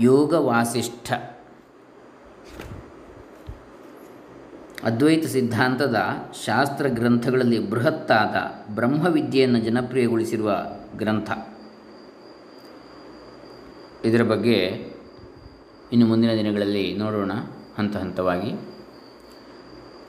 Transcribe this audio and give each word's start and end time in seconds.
ಯೋಗ 0.00 0.34
ವಾಸಿಷ್ಠ 0.34 1.12
ಅದ್ವೈತ 4.84 5.26
ಸಿದ್ಧಾಂತದ 5.26 5.96
ಶಾಸ್ತ್ರ 6.46 6.86
ಗ್ರಂಥಗಳಲ್ಲಿ 6.88 7.70
ಬೃಹತ್ತಾದ 7.70 8.34
ಬ್ರಹ್ಮವಿದ್ಯೆಯನ್ನು 8.74 9.58
ಜನಪ್ರಿಯಗೊಳಿಸಿರುವ 9.58 10.66
ಗ್ರಂಥ. 10.96 11.30
ಇದರ 14.04 14.22
ಬಗ್ಗೆ 14.22 14.54
ಇನ್ನು 15.92 16.06
ಮುಂದಿನ 16.06 16.30
ದಿನಗಳಲ್ಲಿ 16.30 16.96
ನೋಡೋಣ 16.96 17.32
ಹಂತ 17.78 17.96
ಹಂತವಾಗಿ. 17.96 18.52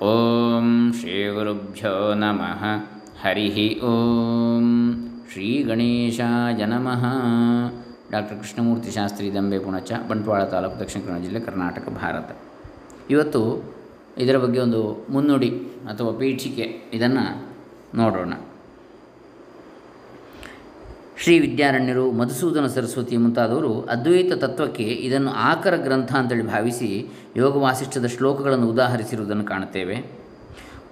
ಓಂ 0.02 0.94
ಶ್ರೀ 1.00 1.30
ಗುರುಭ್ಯೋ 1.30 2.14
ನಮಃ. 2.14 2.64
ಹರಿ 3.22 3.80
ಓಂ 3.80 4.98
ಶ್ರೀ 5.32 5.64
ಗಣೇಶಾಯ 5.64 6.66
ನಮಃ. 6.66 7.06
ಡಾಕ್ಟರ್ 8.12 8.38
ಕೃಷ್ಣಮೂರ್ತಿ 8.38 8.92
ಶಾಸ್ತ್ರಿ 8.92 9.34
ದಂಬೆ 9.34 9.60
ಪುಣಚ, 9.60 9.92
ಬಂಟ್ವಾಳ 10.10 10.44
ತಾಲೂಕು 10.44 10.80
ದಕ್ಷಿಣ 10.80 11.02
ಕನ್ನಡ 11.06 11.22
ಜಿಲ್ಲೆ 11.22 11.40
ಕರ್ನಾಟಕ, 11.40 11.90
ಭಾರತ. 11.90 12.30
ಇವತ್ತು 13.10 13.42
ಇದರ 14.18 14.38
ಬಗ್ಗೆ 14.38 14.60
ಒಂದು 14.60 15.06
ಮುನ್ನುಡಿ 15.10 15.50
ಅಥವಾ 15.90 16.12
ಪೀಠಿಕೆ 16.12 16.66
ಇದನ್ನು 16.94 17.26
ನೋಡೋಣ. 17.98 18.34
ಶ್ರೀ 21.24 21.40
ವಿದ್ಯಾರಣ್ಯರು 21.40 22.12
ಮಧುಸೂದನ 22.12 22.68
ಸರಸ್ವತಿ 22.68 23.18
ಮುಂತಾದವರು 23.18 23.82
ಅದ್ವೈತ 23.82 24.34
ತತ್ವಕ್ಕೆ 24.34 24.84
ಇದನ್ನು 24.84 25.32
ಆಕರ 25.32 25.76
ಗ್ರಂಥ 25.76 26.14
ಅಂತೇಳಿ 26.14 26.48
ಭಾವಿಸಿ 26.48 27.08
ಯೋಗ 27.36 27.56
ವಾಸಿಷ್ಠದ 27.56 28.06
ಶ್ಲೋಕಗಳನ್ನು 28.06 28.68
ಉದಾಹರಿಸಿರುವುದನ್ನು 28.70 29.44
ಕಾಣುತ್ತೇವೆ. 29.44 29.98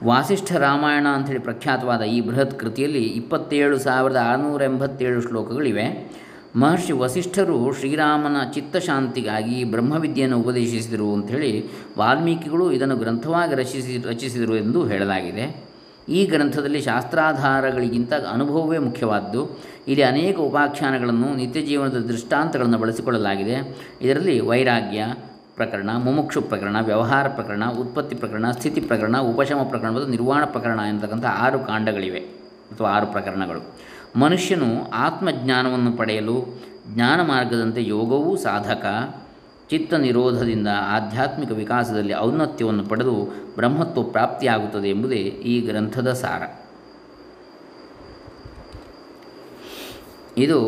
ವಾಸಿಷ್ಠ 0.03 0.55
ರಾಮಾಯಣ 0.55 1.07
ಅಂಥೇಳಿ 1.13 1.39
ಪ್ರಖ್ಯಾತವಾದ 1.39 2.01
ಈ 2.01 2.21
ಬೃಹತ್ 2.21 2.59
ಕೃತಿಯಲ್ಲಿ 2.59 3.03
ಇಪ್ಪತ್ತೇಳು 3.03 3.77
ಸಾವಿರದ 3.79 4.19
ಆರುನೂರ 4.23 4.61
ಎಂಬತ್ತೇಳು 4.61 5.21
ಶ್ಲೋಕಗಳಿವೆ. 5.21 5.85
ಮಹರ್ಷಿ 6.55 6.91
ವಸಿಷ್ಠರು 6.91 7.73
ಶ್ರೀರಾಮನ 7.73 8.51
ಚಿತ್ತಶಾಂತಿಗಾಗಿ 8.51 9.63
ಬ್ರಹ್ಮವಿದ್ಯೆಯನ್ನು 9.63 10.39
ಉಪದೇಶಿಸಿದರು 10.39 11.13
ಅಂಥೇಳಿ 11.13 11.65
ವಾಲ್ಮೀಕಿಗಳು 11.97 12.71
ಇದನ್ನು 12.71 12.97
ಗ್ರಂಥವಾಗಿ 12.97 13.55
ರಚಿಸಿ 13.55 14.03
ರಚಿಸಿದರು 14.07 14.55
ಎಂದು 14.55 14.87
ಹೇಳಲಾಗಿದೆ. 14.87 15.69
ಈ 16.09 16.25
ಗ್ರಂಥದಲ್ಲಿ 16.25 16.81
ಶಾಸ್ತ್ರಾಧಾರಗಳಿಗಿಂತ 16.81 18.13
ಅನುಭವವೇ 18.31 18.77
ಮುಖ್ಯವಾದ್ದು. 18.77 19.59
ಇಲ್ಲಿ 19.87 20.03
ಅನೇಕ 20.03 20.37
ಉಪಾಖ್ಯಾನಗಳನ್ನು 20.37 21.35
ನಿತ್ಯ 21.35 21.61
ಜೀವನದ 21.61 21.97
ದೃಷ್ಟಾಂತಗಳನ್ನು 21.97 22.77
ಬಳಸಿಕೊಳ್ಳಲಾಗಿದೆ. 22.77 23.77
ಇದರಲ್ಲಿ 24.01 24.39
ವೈರಾಗ್ಯ 24.39 25.05
ಪ್ರಕರಣ, 25.55 25.89
ಮುಮುಕ್ಷು 25.97 26.41
ಪ್ರಕರಣ, 26.41 26.75
ವ್ಯವಹಾರ 26.81 27.27
ಪ್ರಕರಣ, 27.27 27.63
ಉತ್ಪತ್ತಿ 27.65 28.15
ಪ್ರಕರಣ, 28.15 28.51
ಸ್ಥಿತಿ 28.51 28.81
ಪ್ರಕರಣ, 28.81 29.17
ಉಪಶಮ 29.17 29.63
ಪ್ರಕರಣ 29.63 29.89
ಮತ್ತು 29.89 30.07
ನಿರ್ವಾಣ 30.07 30.45
ಪ್ರಕರಣ 30.45 30.79
ಎಂತಕ್ಕಂಥ 30.89 31.25
ಆರು 31.25 31.59
ಕಾಂಡಗಳಿವೆ 31.59 32.19
ಅಥವಾ 32.71 32.89
ಆರು 32.89 33.07
ಪ್ರಕರಣಗಳು. 33.07 33.88
ಮನುಷ್ಯನು 34.15 34.89
ಆತ್ಮಜ್ಞಾನವನ್ನು 34.89 35.97
ಪಡೆಯಲು 35.97 36.61
ಜ್ಞಾನ 36.87 37.21
ಮಾರ್ಗದಂತೆ 37.21 37.83
ಯೋಗವೂ 37.83 38.35
ಸಾಧಕ 38.35 38.85
ಚಿತ್ತ 39.69 39.93
ನಿರೋಧದಿಂದ 39.93 40.67
ಆಧ್ಯಾತ್ಮಿಕ 40.67 41.51
ವಿಕಾಸದಲ್ಲಿ 41.51 42.15
ಔನ್ನತ್ಯವನ್ನು 42.15 42.85
ಪಡೆದು 42.85 43.25
ಬ್ರಹ್ಮತ್ವ 43.55 44.03
ಪ್ರಾಪ್ತಿಯಾಗುತ್ತದೆ 44.03 44.89
ಎಂಬುದೇ 44.89 45.15
ಈ 45.15 45.61
ಗ್ರಂಥದ 45.61 46.13
ಸಾರ. 46.13 46.41
ಇದು 50.37 50.59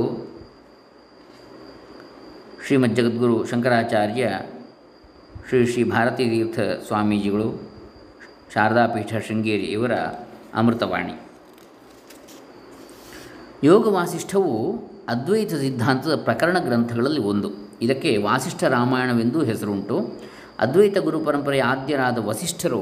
ಶ್ರೀಮದ್ 2.67 2.95
ಜಗದ್ಗುರು 2.95 3.45
ಶಂಕರಾಚಾರ್ಯ 3.45 4.39
ಶ್ರೀ 5.49 5.65
ಶ್ರೀ 5.65 5.83
ಭಾರತೀ 5.83 6.29
ತೀರ್ಥ 6.29 6.59
ಸ್ವಾಮೀಜಿಗಳು, 6.87 7.71
ಶಾರದಾಪೀಠ 8.53 9.13
ಶೃಂಗೇರಿ 9.27 9.63
ಇವರ 9.63 9.91
ಅಮೃತವಾಣಿ. 10.53 11.30
ಯೋಗ 13.63 13.87
ವಾಸಿಷ್ಠವು 13.87 14.53
ಅದ್ವೈತ 15.07 15.53
ಸಿದ್ಧಾಂತದ 15.53 16.15
ಪ್ರಕರಣ 16.15 16.59
ಗ್ರಂಥಗಳಲ್ಲಿ 16.59 17.19
ಒಂದು. 17.19 17.49
ಇದಕ್ಕೆ 17.81 18.17
ವಾಸಿಷ್ಠ 18.17 18.63
ರಾಮಾಯಣವೆಂದು 18.63 19.43
ಹೆಸರುಂಟು. 19.43 20.19
ಅದ್ವೈತ 20.59 20.97
ಗುರು 20.97 21.19
ಪರಂಪರೆಯ 21.19 21.61
ಆದ್ಯರಾದ 21.61 22.17
ವಸಿಷ್ಠರು 22.17 22.81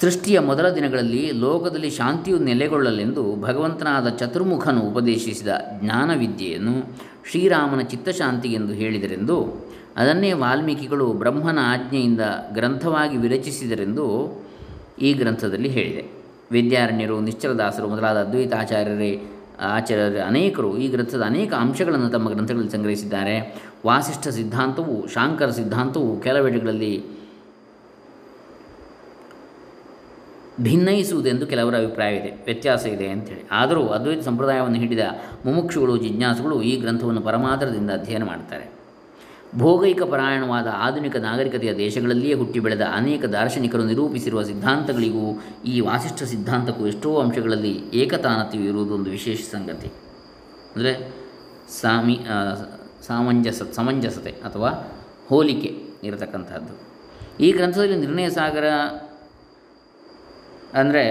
ಸೃಷ್ಟಿಯ 0.00 0.40
ಮೊದಲ 0.40 0.68
ದಿನಗಳಲ್ಲಿ 0.68 1.30
ಲೋಕದಲ್ಲಿ 1.32 1.90
ಶಾಂತಿಯು 1.90 2.38
ನೆಲೆಗೊಳ್ಳಲೆಂದು 2.38 3.36
ಭಗವಂತನಾದ 3.42 4.08
ಚತುರ್ಮುಖನು 4.08 4.80
ಉಪದೇಶಿಸಿದ 4.80 5.48
ಜ್ಞಾನವಿದ್ಯೆಯನ್ನು 5.82 6.74
ಶ್ರೀರಾಮನ 7.30 7.80
ಚಿತ್ತಶಾಂತಿಗೆಂದು 7.80 8.72
ಹೇಳಿದರೆಂದು, 8.72 9.36
ಅದನ್ನೇ 9.96 10.32
ವಾಲ್ಮೀಕಿಗಳು 10.32 11.12
ಬ್ರಹ್ಮನ 11.12 11.58
ಆಜ್ಞೆಯಿಂದ 11.62 12.20
ಗ್ರಂಥವಾಗಿ 12.52 13.16
ವಿರಚಿಸಿದರೆಂದು 13.16 14.06
ಈ 15.00 15.12
ಗ್ರಂಥದಲ್ಲಿ 15.12 15.68
ಹೇಳಿದೆ. 15.68 16.23
ವಿದ್ಯಾರಣ್ಯರು, 16.50 17.20
ನಿಶ್ಚಲದಾಸರು 17.20 17.88
ಮೊದಲಾದ 17.88 18.16
ಅದ್ವೈತಾಚಾರ್ಯರೇ 18.16 19.22
ಆಚಾರ್ಯರ 19.60 20.22
ಅನೇಕರು 20.26 20.78
ಈ 20.78 20.88
ಗ್ರಂಥದ 20.88 21.22
ಅನೇಕ 21.22 21.52
ಅಂಶಗಳನ್ನು 21.54 22.10
ತಮ್ಮ 22.10 22.28
ಗ್ರಂಥಗಳಲ್ಲಿ 22.28 22.70
ಸಂಗ್ರಹಿಸಿದ್ದಾರೆ. 22.70 23.56
ವಾಸಿಷ್ಠ 23.86 24.28
ಸಿದ್ಧಾಂತವು, 24.28 25.06
ಶಾಂಕರ 25.06 25.50
ಸಿದ್ಧಾಂತವು 25.50 26.20
ಕೆಲವೆಡೆಗಳಲ್ಲಿ 26.20 27.24
ಭಿನ್ನಯಿಸುವುದೆಂದು 30.60 31.46
ಕೆಲವರ 31.46 31.74
ಅಭಿಪ್ರಾಯವಿದೆ 31.74 32.44
ವ್ಯತ್ಯಾಸ 32.44 32.86
ಇದೆ 32.86 33.08
ಅಂಥೇಳಿ. 33.08 33.48
ಆದರೂ 33.50 33.86
ಅದ್ವೈತ 33.86 34.20
ಸಂಪ್ರದಾಯವನ್ನು 34.20 34.76
ಹಿಡಿದ 34.76 34.98
ಮುಮುಕ್ಷುಗಳು, 35.44 35.96
ಜಿಜ್ಞಾಸುಗಳು 35.96 36.62
ಈ 36.62 36.80
ಗ್ರಂಥವನ್ನು 36.80 37.20
ಪರಮಾದರದಿಂದ 37.20 37.90
ಅಧ್ಯಯನ 37.90 38.24
ಮಾಡ್ತಾರೆ 38.24 38.83
ಭೋಗೈಕ 39.62 40.02
ಪರಾಯಣವಾದ 40.12 40.68
ಆಧುನಿಕ 40.84 41.16
ನಾಗರಿಕತೆಯ 41.24 41.72
ದೇಶಗಳಲ್ಲಿಯೇ 41.82 42.34
ಹುಟ್ಟಿ 42.40 42.60
ಬೆಳೆದ 42.64 42.84
ಅನೇಕ 42.98 43.24
ದಾರ್ಶನಿಕರು 43.34 43.84
ನಿರೂಪಿಸಿರುವ 43.90 44.40
ಸಿದ್ಧಾಂತಗಳಿಗೂ 44.42 45.26
ಈ 45.72 45.74
ವಾಸಿಷ್ಠ 45.88 46.22
ಸಿದ್ಧಾಂತಕ್ಕೂ 46.32 46.86
ಎಷ್ಟೋ 46.92 47.10
ಅಂಶಗಳಲ್ಲಿ 47.24 47.74
ಏಕತಾನತೆಯು 48.02 48.64
ಇರುವುದು 48.70 48.94
ಒಂದು 48.98 49.10
ವಿಶೇಷ 49.10 49.40
ಸಂಗತಿ. 49.52 49.90
ಅಂದರೆ 50.74 50.92
ಸಾಮಿ 51.80 52.16
ಸಾಮಂಜಸ, 53.08 53.62
ಸಮಂಜಸತೆ 53.78 54.32
ಅಥವಾ 54.48 54.70
ಹೋಲಿಕೆ 55.28 55.70
ಇರತಕ್ಕಂಥದ್ದು. 56.08 56.74
ಈ 57.44 57.48
ಗ್ರಂಥದಲ್ಲಿ 57.52 57.96
ನಿರ್ಣಯ 57.96 58.28
ಸಾಗರ 58.38 58.66
ಅಂದರೆ 60.80 61.04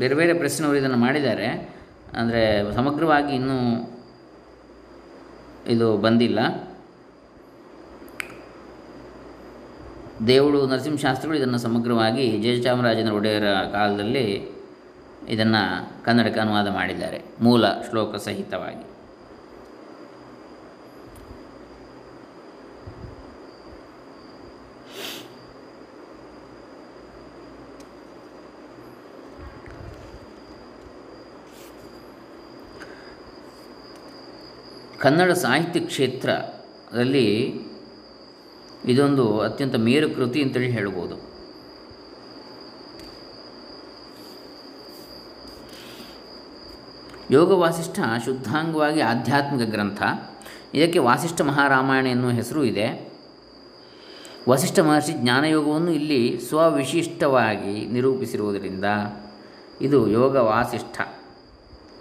ಬೇರೆ 0.00 0.14
ಬೇರೆ 0.14 0.32
ಪ್ರೆಸ್ನವರು 0.40 0.76
ಇದನ್ನು 0.80 1.00
ಮಾಡಿದ್ದಾರೆ. 1.06 1.48
ಅಂದರೆ 2.20 2.42
ಸಮಗ್ರವಾಗಿ 2.74 3.32
ಇನ್ನೂ 3.40 3.58
ಇದು 5.66 5.96
ಬಂದಿಲ್ಲ. 5.96 6.40
ದೇವಳು 10.26 10.66
ನರಸಿಂಹಶಾಸ್ತ್ರಿಗಳು 10.66 11.38
ಇದನ್ನು 11.38 11.58
ಸಮಗ್ರವಾಗಿ 11.58 12.38
ಜಯಚಾಮರಾಜನ 12.38 13.10
ಒಡೆಯರ 13.12 13.44
ಕಾಲದಲ್ಲಿ 13.72 14.50
ಇದನ್ನು 15.28 15.90
ಕನ್ನಡಕ್ಕೆ 16.04 16.40
ಅನುವಾದ 16.40 16.68
ಮಾಡಿದ್ದಾರೆ, 16.68 17.24
ಮೂಲ 17.40 17.66
ಶ್ಲೋಕ 17.90 18.16
ಸಹಿತವಾಗಿ. 18.16 18.91
ಕನ್ನಡ 35.02 35.32
ಸಾಹಿತ್ಯ 35.32 35.80
ಕ್ಷೇತ್ರದಲ್ಲಿ 35.80 37.60
ಇದೊಂದು 38.84 39.40
ಅತ್ಯಂತ 39.40 39.74
ಮೇರು 39.74 40.10
ಕೃತಿ 40.10 40.42
ಅಂತೇಳಿ 40.42 40.70
ಹೇಳ್ಬೋದು. 40.70 41.16
ಯೋಗ 47.30 47.52
ವಾಸಿಷ್ಠ 47.52 48.00
ಶುದ್ಧಾಂಗವಾಗಿ 48.24 49.00
ಆಧ್ಯಾತ್ಮಿಕ 49.00 49.68
ಗ್ರಂಥ. 49.68 50.02
ಇದಕ್ಕೆ 50.74 50.98
ವಾಸಿಷ್ಠ 50.98 51.40
ಮಹಾರಾಮಾಯಣ 51.40 52.06
ಎನ್ನುವ 52.06 52.30
ಹೆಸರು 52.30 52.64
ಇದೆ. 52.64 53.12
ವಸಿಷ್ಠ 54.48 54.78
ಮಹರ್ಷಿ 54.80 55.12
ಜ್ಞಾನಯೋಗವನ್ನು 55.12 55.92
ಇಲ್ಲಿ 55.92 56.40
ಸ್ವವಿಶಿಷ್ಟವಾಗಿ 56.48 57.86
ನಿರೂಪಿಸಿರುವುದರಿಂದ 57.86 58.84
ಇದು 59.80 60.08
ಯೋಗ 60.08 60.36
ವಾಸಿಷ್ಠ 60.36 61.00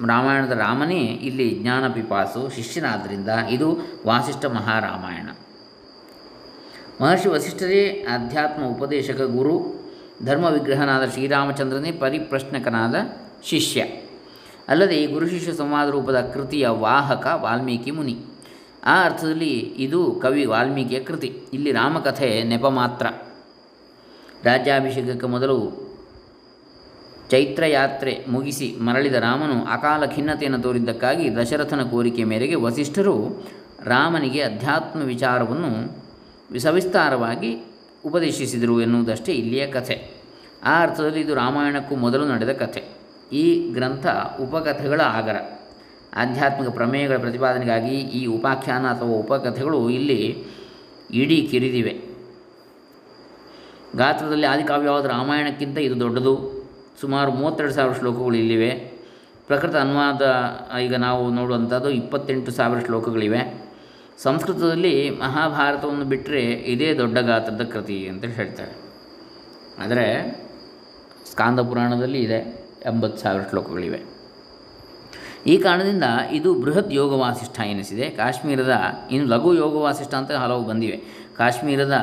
ರಾಮಾಯಣದ 0.07 0.51
ರಾಮನೇ 0.51 0.99
ಇಲ್ಲಿ 0.99 1.59
ಜ್ಞಾನ 1.61 1.87
ಪಿಪಾಸು 1.87 2.55
ಶಿಷ್ಯನಾದ್ದರಿಂದ 2.55 3.29
ಇದು 3.49 3.77
ವಾಸಿಷ್ಠ 4.05 4.45
ಮಹಾರಾಮಾಯಣ. 4.45 5.29
ಮಹರ್ಷಿ 7.01 7.29
ವಸಿಷ್ಠರೇ 7.29 7.87
ಅಧ್ಯಾತ್ಮ 7.89 8.63
ಉಪದೇಶಕ 8.63 9.21
ಗುರು 9.21 9.81
ಧರ್ಮ 10.25 10.45
ವಿಗ್ರಹನಾದ 10.45 11.09
ಶ್ರೀರಾಮಚಂದ್ರನೇ 11.09 11.91
ಪರಿಪ್ರಶ್ನಕನಾದ 11.91 12.95
ಶಿಷ್ಯ. 13.43 13.81
ಅಲ್ಲದೆ 14.67 14.95
ಈ 14.95 15.05
ಗುರು 15.05 15.29
ಶಿಷ್ಯ 15.29 15.53
ಸಂವಾದ 15.53 15.89
ರೂಪದ 15.89 16.21
ಕೃತಿಯ 16.21 16.67
ವಾಹಕ 16.67 17.27
ವಾಲ್ಮೀಕಿ 17.35 17.91
ಮುನಿ. 17.91 18.19
ಆ 18.85 19.03
ಅರ್ಥದಲ್ಲಿ 19.03 19.59
ಇದು 19.59 20.11
ಕವಿ 20.11 20.45
ವಾಲ್ಮೀಕಿಯ 20.45 20.99
ಕೃತಿ. 20.99 21.43
ಇಲ್ಲಿ 21.53 21.71
ರಾಮಕಥೆ 21.71 22.43
ನೆಪ 22.43 22.65
ಮಾತ್ರ. 22.65 23.07
ರಾಜ್ಯಾಭಿಷೇಕಕ್ಕೆ 24.43 25.27
ಮೊದಲು 25.27 25.90
ಚೈತ್ರಯಾತ್ರೆ 27.31 28.25
ಮುಗಿಸಿ 28.27 28.75
ಮರಳಿದ 28.79 29.13
ರಾಮನು 29.13 29.65
ಅಕಾಲ 29.65 30.05
ಖಿನ್ನತೆಯನ್ನು 30.05 30.61
ತೋರಿದ್ದಕ್ಕಾಗಿ 30.61 31.35
ದಶರಥನ 31.35 31.83
ಕೋರಿಕೆ 31.83 32.23
ಮೇರೆಗೆ 32.23 32.55
ವಸಿಷ್ಠರು 32.55 33.45
ರಾಮನಿಗೆ 33.83 34.41
ಅಧ್ಯಾತ್ಮ 34.41 35.01
ವಿಚಾರವನ್ನು 35.01 36.01
ಸವಿಸ್ತಾರವಾಗಿ 36.59 37.57
ಉಪದೇಶಿಸಿದರು 38.05 38.81
ಎನ್ನುವುದಷ್ಟೇ 38.81 39.31
ಇಲ್ಲಿಯ 39.31 39.67
ಕಥೆ. 39.67 40.07
ಆ 40.63 40.81
ಅರ್ಥದಲ್ಲಿ 40.81 41.21
ಇದು 41.21 41.35
ರಾಮಾಯಣಕ್ಕೂ 41.35 41.95
ಮೊದಲು 41.95 42.27
ನಡೆದ 42.27 42.51
ಕಥೆ. 42.51 42.83
ಈ 43.33 43.73
ಗ್ರಂಥ 43.73 44.07
ಉಪಕಥೆಗಳ 44.41 45.01
ಆಗರ. 45.01 45.35
ಆಧ್ಯಾತ್ಮಿಕ 46.15 46.69
ಪ್ರಮೇಯಗಳ 46.69 47.17
ಪ್ರತಿಪಾದನೆಗಾಗಿ 47.17 47.95
ಈ 47.95 48.25
ಉಪಾಖ್ಯಾನ 48.25 48.85
ಅಥವಾ 48.85 49.09
ಉಪಕಥೆಗಳು 49.09 49.89
ಇಲ್ಲಿ 49.89 50.45
ಇಡೀ 51.11 51.47
ಕಿರಿದಿವೆ. 51.51 52.01
ಗಾತ್ರದಲ್ಲಿ 53.97 54.45
ಆದಿಕಾವ್ಯವಾದ 54.45 55.05
ರಾಮಾಯಣಕ್ಕಿಂತ 55.05 55.77
ಇದು 55.77 55.99
ದೊಡ್ಡದು. 55.99 56.60
ಸುಮಾರು 57.01 57.31
ಮೂವತ್ತೆರಡು 57.31 57.73
ಸಾವಿರ 57.73 57.93
ಶ್ಲೋಕಗಳು 57.93 58.35
ಇಲ್ಲಿವೆ. 58.35 58.71
ಪ್ರಕೃತ 59.47 59.75
ಅನುವಾದ, 59.75 60.23
ಈಗ 60.81 60.95
ನಾವು 60.95 61.29
ನೋಡುವಂಥದ್ದು 61.29 61.89
ಇಪ್ಪತ್ತೆಂಟು 61.89 62.51
ಸಾವಿರ 62.51 62.79
ಶ್ಲೋಕಗಳಿವೆ. 62.85 63.71
ಸಂಸ್ಕೃತದಲ್ಲಿ 64.23 65.09
ಮಹಾಭಾರತವನ್ನು 65.09 66.05
ಬಿಟ್ಟರೆ 66.05 66.41
ಇದೇ 66.41 66.93
ದೊಡ್ಡ 66.93 67.17
ಗಾತ್ರದ 67.17 67.63
ಕೃತಿ 67.63 68.07
ಅಂತ 68.07 68.25
ಹೇಳ್ತಾರೆ. 68.25 68.73
ಆದರೆ 69.83 70.07
ಸ್ಕಾಂದ 71.31 71.59
ಪುರಾಣದಲ್ಲಿ 71.59 72.19
ಇದೆ, 72.19 72.39
ಎಂಬತ್ತು 72.85 73.19
ಸಾವಿರ 73.21 73.41
ಶ್ಲೋಕಗಳಿವೆ. 73.49 73.99
ಈ 75.47 75.57
ಕಾರಣದಿಂದ 75.57 76.03
ಇದು 76.31 76.53
ಬೃಹತ್ 76.53 76.91
ಯೋಗ 76.91 77.13
ವಾಸಿಷ್ಠ 77.13 77.59
ಎನಿಸಿದೆ. 77.61 78.09
ಕಾಶ್ಮೀರದ, 78.09 78.73
ಇನ್ನು 79.11 79.27
ಲಘು 79.27 79.53
ಯೋಗ 79.53 79.75
ವಾಸಿಷ್ಠ 79.75 80.13
ಅಂತ 80.13 80.31
ಹಲವು 80.31 80.63
ಬಂದಿವೆ. 80.63 80.97
ಕಾಶ್ಮೀರದ 81.37 81.97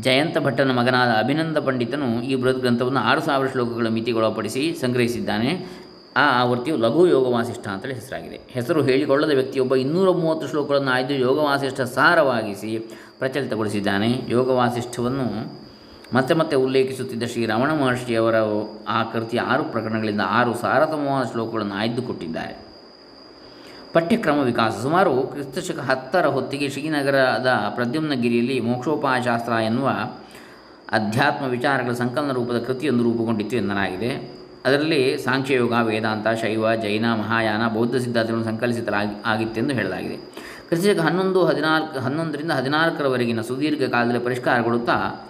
ಜಯಂತ 0.00 0.38
ಭಟ್ಟನ 0.38 0.70
ಮಗನಾದ 0.70 1.08
ಅಭಿನಂದ 1.08 1.58
ಪಂಡಿತನು 1.58 2.22
ಈ 2.22 2.34
ಬೃಹತ್ 2.34 2.58
ಗ್ರಂಥವನ್ನು 2.58 3.00
ಆರು 3.00 3.20
ಸಾವಿರ 3.20 3.48
ಶ್ಲೋಕಗಳ 3.48 3.88
ಮಿತಿಗೊಳಪಡಿಸಿ 3.88 4.74
ಸಂಗ್ರಹಿಸಿದ್ದಾನೆ. 4.80 5.66
ಆ 6.16 6.42
ಆವೃತ್ತಿಯು 6.42 6.76
ಲಘು 6.76 7.06
ಯೋಗ 7.06 7.26
ವಾಸಿಷ್ಠ 7.26 7.68
ಅಂತೇಳಿ 7.68 7.94
ಹೆಸರಾಗಿದೆ. 7.94 8.40
ಹೆಸರು 8.48 8.82
ಹೇಳಿಕೊಳ್ಳದ 8.82 9.30
ವ್ಯಕ್ತಿಯೊಬ್ಬ 9.30 9.74
ಇನ್ನೂರ 9.74 10.10
ಮೂವತ್ತು 10.10 10.48
ಶ್ಲೋಕಗಳನ್ನು 10.48 10.90
ಆಯ್ದು 10.90 11.14
ಯೋಗ 11.14 11.38
ವಾಸಿಷ್ಠ 11.38 11.80
ಸಾರವಾಗಿಸಿ 11.80 12.78
ಪ್ರಚಲಿತಗೊಳಿಸಿದ್ದಾನೆ. 13.18 14.22
ಯೋಗ 14.28 14.50
ವಾಸಿಷ್ಠವನ್ನು 14.50 15.58
ಮತ್ತೆ 16.12 16.34
ಮತ್ತೆ 16.34 16.56
ಉಲ್ಲೇಖಿಸುತ್ತಿದ್ದ 16.56 17.22
ಶ್ರೀ 17.22 17.46
ರಮಣ 17.46 17.72
ಮಹರ್ಷಿಯವರ 17.72 18.34
ಆ 18.88 19.02
ಕೃತಿಯ 19.02 19.40
ಆರು 19.40 19.64
ಪ್ರಕರಣಗಳಿಂದ 19.64 20.20
ಆರು 20.26 20.54
ಸಾರತಮವಾದ 20.54 21.32
ಶ್ಲೋಕಗಳನ್ನು 21.32 21.74
ಆಯ್ದುಕೊಟ್ಟಿದ್ದಾರೆ. 21.74 22.67
ಪಠ್ಯಕ್ರಮ 23.98 24.40
ವಿಕಾಸ. 24.40 24.72
ಸುಮಾರು 24.82 25.22
ಕ್ರಿಸ್ತಶಕ 25.22 25.78
ಹತ್ತರ 25.78 26.26
ಹೊತ್ತಿಗೆ 26.26 26.68
ಶ್ರೀನಗರದ 26.68 27.72
ಪ್ರದ್ಯುಮ್ನಗಿರಿಯಲ್ಲಿ 27.74 28.60
ಮೋಕ್ಷೋಪಾಯಶಾಸ್ತ್ರ 28.60 29.52
ಎನ್ನುವ 29.52 29.88
ಅಧ್ಯಾತ್ಮ 30.92 31.44
ವಿಚಾರಗಳ 31.46 31.92
ಸಂಕಲನ 31.92 32.32
ರೂಪದ 32.32 32.58
ಕೃತಿಯೊಂದು 32.58 33.04
ರೂಪುಗೊಂಡಿತ್ತು 33.04 33.56
ಎನ್ನಲಾಗಿದೆ. 33.56 34.10
ಅದರಲ್ಲಿ 34.64 35.18
ಸಾಂಖ್ಯಯೋಗ 35.18 35.72
ವೇದಾಂತ, 35.72 36.26
ಶೈವ, 36.40 36.74
ಜೈನ, 36.74 37.06
ಮಹಾಯಾನ, 37.14 37.68
ಬೌದ್ಧ 37.68 37.96
ಸಿದ್ಧಾಂತಗಳನ್ನು 37.96 38.44
ಸಂಕಲಿಸಲಾಗಿ 38.44 39.22
ಆಗಿತ್ತೆಂದು 39.24 39.74
ಹೇಳಲಾಗಿದೆ. 39.74 40.16
ಕ್ರಿಸ್ತಶಕ 40.68 41.00
ಹನ್ನೊಂದು, 41.00 41.46
ಹದಿನಾಲ್ಕು, 41.46 41.98
ಹನ್ನೊಂದರಿಂದ 41.98 42.52
ಹದಿನಾಲ್ಕರವರೆಗಿನ 42.52 43.40
ಸುದೀರ್ಘ 43.40 43.90
ಕಾಲದಲ್ಲಿ 43.90 44.24
ಪರಿಷ್ಕಾರಗೊಳ್ಳುತ್ತಾ 44.24 45.28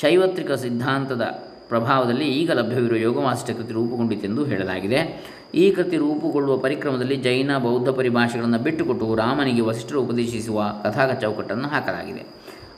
ಶೈವತ್ರಿಕ 0.00 0.52
ಸಿದ್ಧಾಂತದ 0.52 1.49
ಪ್ರಭಾವದಲ್ಲಿ 1.70 2.24
ಈಗ 2.24 2.50
ಲಭ್ಯವಿರುವ 2.50 2.98
ಯೋಗವಾಸಿಷ್ಠ 2.98 3.58
ಕೃತಿ 3.58 3.72
ರೂಪುಗೊಂಡಿತೆಂದು 3.72 4.44
ಹೇಳಲಾಗಿದೆ. 4.44 5.24
ಈ 5.54 5.70
ಕೃತಿ 5.70 5.96
ರೂಪುಗೊಳ್ಳುವ 5.96 6.56
ಪರಿಕ್ರಮದಲ್ಲಿ 6.58 7.16
ಜೈನ, 7.16 7.58
ಬೌದ್ಧ 7.58 7.88
ಪರಿಭಾಷೆಗಳನ್ನು 7.88 8.58
ಬಿಟ್ಟುಕೊಟ್ಟು 8.58 9.14
ರಾಮನಿಗೆ 9.14 9.60
ವಸಿಷ್ಠರು 9.60 10.02
ಉಪದೇಶಿಸುವ 10.02 10.64
ಕಥಾಗ 10.82 11.12
ಚೌಕಟ್ಟನ್ನು 11.12 11.68
ಹಾಕಲಾಗಿದೆ. 11.68 12.20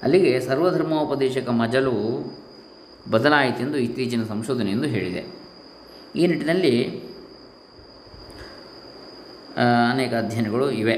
ಅಲ್ಲಿಗೆ 0.02 0.40
ಸರ್ವಧರ್ಮೋಪದೇಶಕ 0.40 1.48
ಮಜಲು 1.48 1.94
ಬದಲಾಯಿತೆಂದು 3.10 3.78
ಇತ್ತೀಚಿನ 3.78 4.24
ಸಂಶೋಧನೆಯೆಂದು 4.24 4.88
ಹೇಳಿದೆ. 4.88 5.24
ಈ 6.16 6.26
ನಿಟ್ಟಿನಲ್ಲಿ 6.26 7.02
ಅನೇಕ 9.90 10.14
ಅಧ್ಯಯನಗಳು 10.14 10.70
ಇವೆ. 10.70 10.96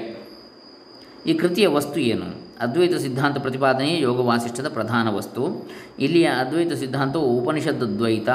ಈ 1.27 1.35
ಕೃತಿಯ 1.35 1.67
ವಸ್ತು 1.69 2.01
ಏನು? 2.01 2.44
ಅದ್ವೈತ 2.61 2.97
ಸಿದ್ಧಾಂತ 2.97 3.39
ಪ್ರತಿಪಾದನೆಯೇ 3.39 4.01
ಯೋಗ 4.01 4.21
ವಾಸಿಷ್ಠದ 4.21 4.69
ಪ್ರಧಾನ 4.69 5.09
ವಸ್ತು. 5.09 5.69
ಇಲ್ಲಿಯ 5.99 6.27
ಅದ್ವೈತ 6.27 6.73
ಸಿದ್ಧಾಂತವು 6.73 7.25
ಉಪನಿಷದ್ 7.25 7.99
ದ್ವೈತ 7.99 8.29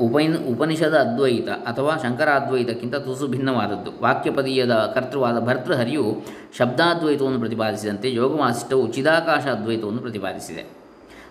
ಉಪೈನ್, 0.00 0.46
ಉಪನಿಷದ 0.48 0.94
ಅದ್ವೈತ 0.94 1.48
ಅಥವಾ 1.48 1.96
ಶಂಕರಾದ್ವೈತಕ್ಕಿಂತ 1.96 2.94
ತುಸು 2.94 3.26
ಭಿನ್ನವಾದದ್ದು. 3.26 3.90
ವಾಕ್ಯಪದೀಯದ 4.02 4.72
ಕರ್ತೃವಾದ 4.94 5.40
ಭರ್ತೃಹರಿಯು 5.40 6.16
ಶಬ್ದಾದ್ವೈತವನ್ನು 6.58 7.38
ಪ್ರತಿಪಾದಿಸಿದಂತೆ 7.38 8.14
ಯೋಗ 8.14 8.40
ವಾಸಿಷ್ಠವು 8.40 8.92
ಚಿದಾಕಾಶ 8.92 9.46
ಅದ್ವೈತವನ್ನು 9.46 10.00
ಪ್ರತಿಪಾದಿಸಿದೆ. 10.00 10.64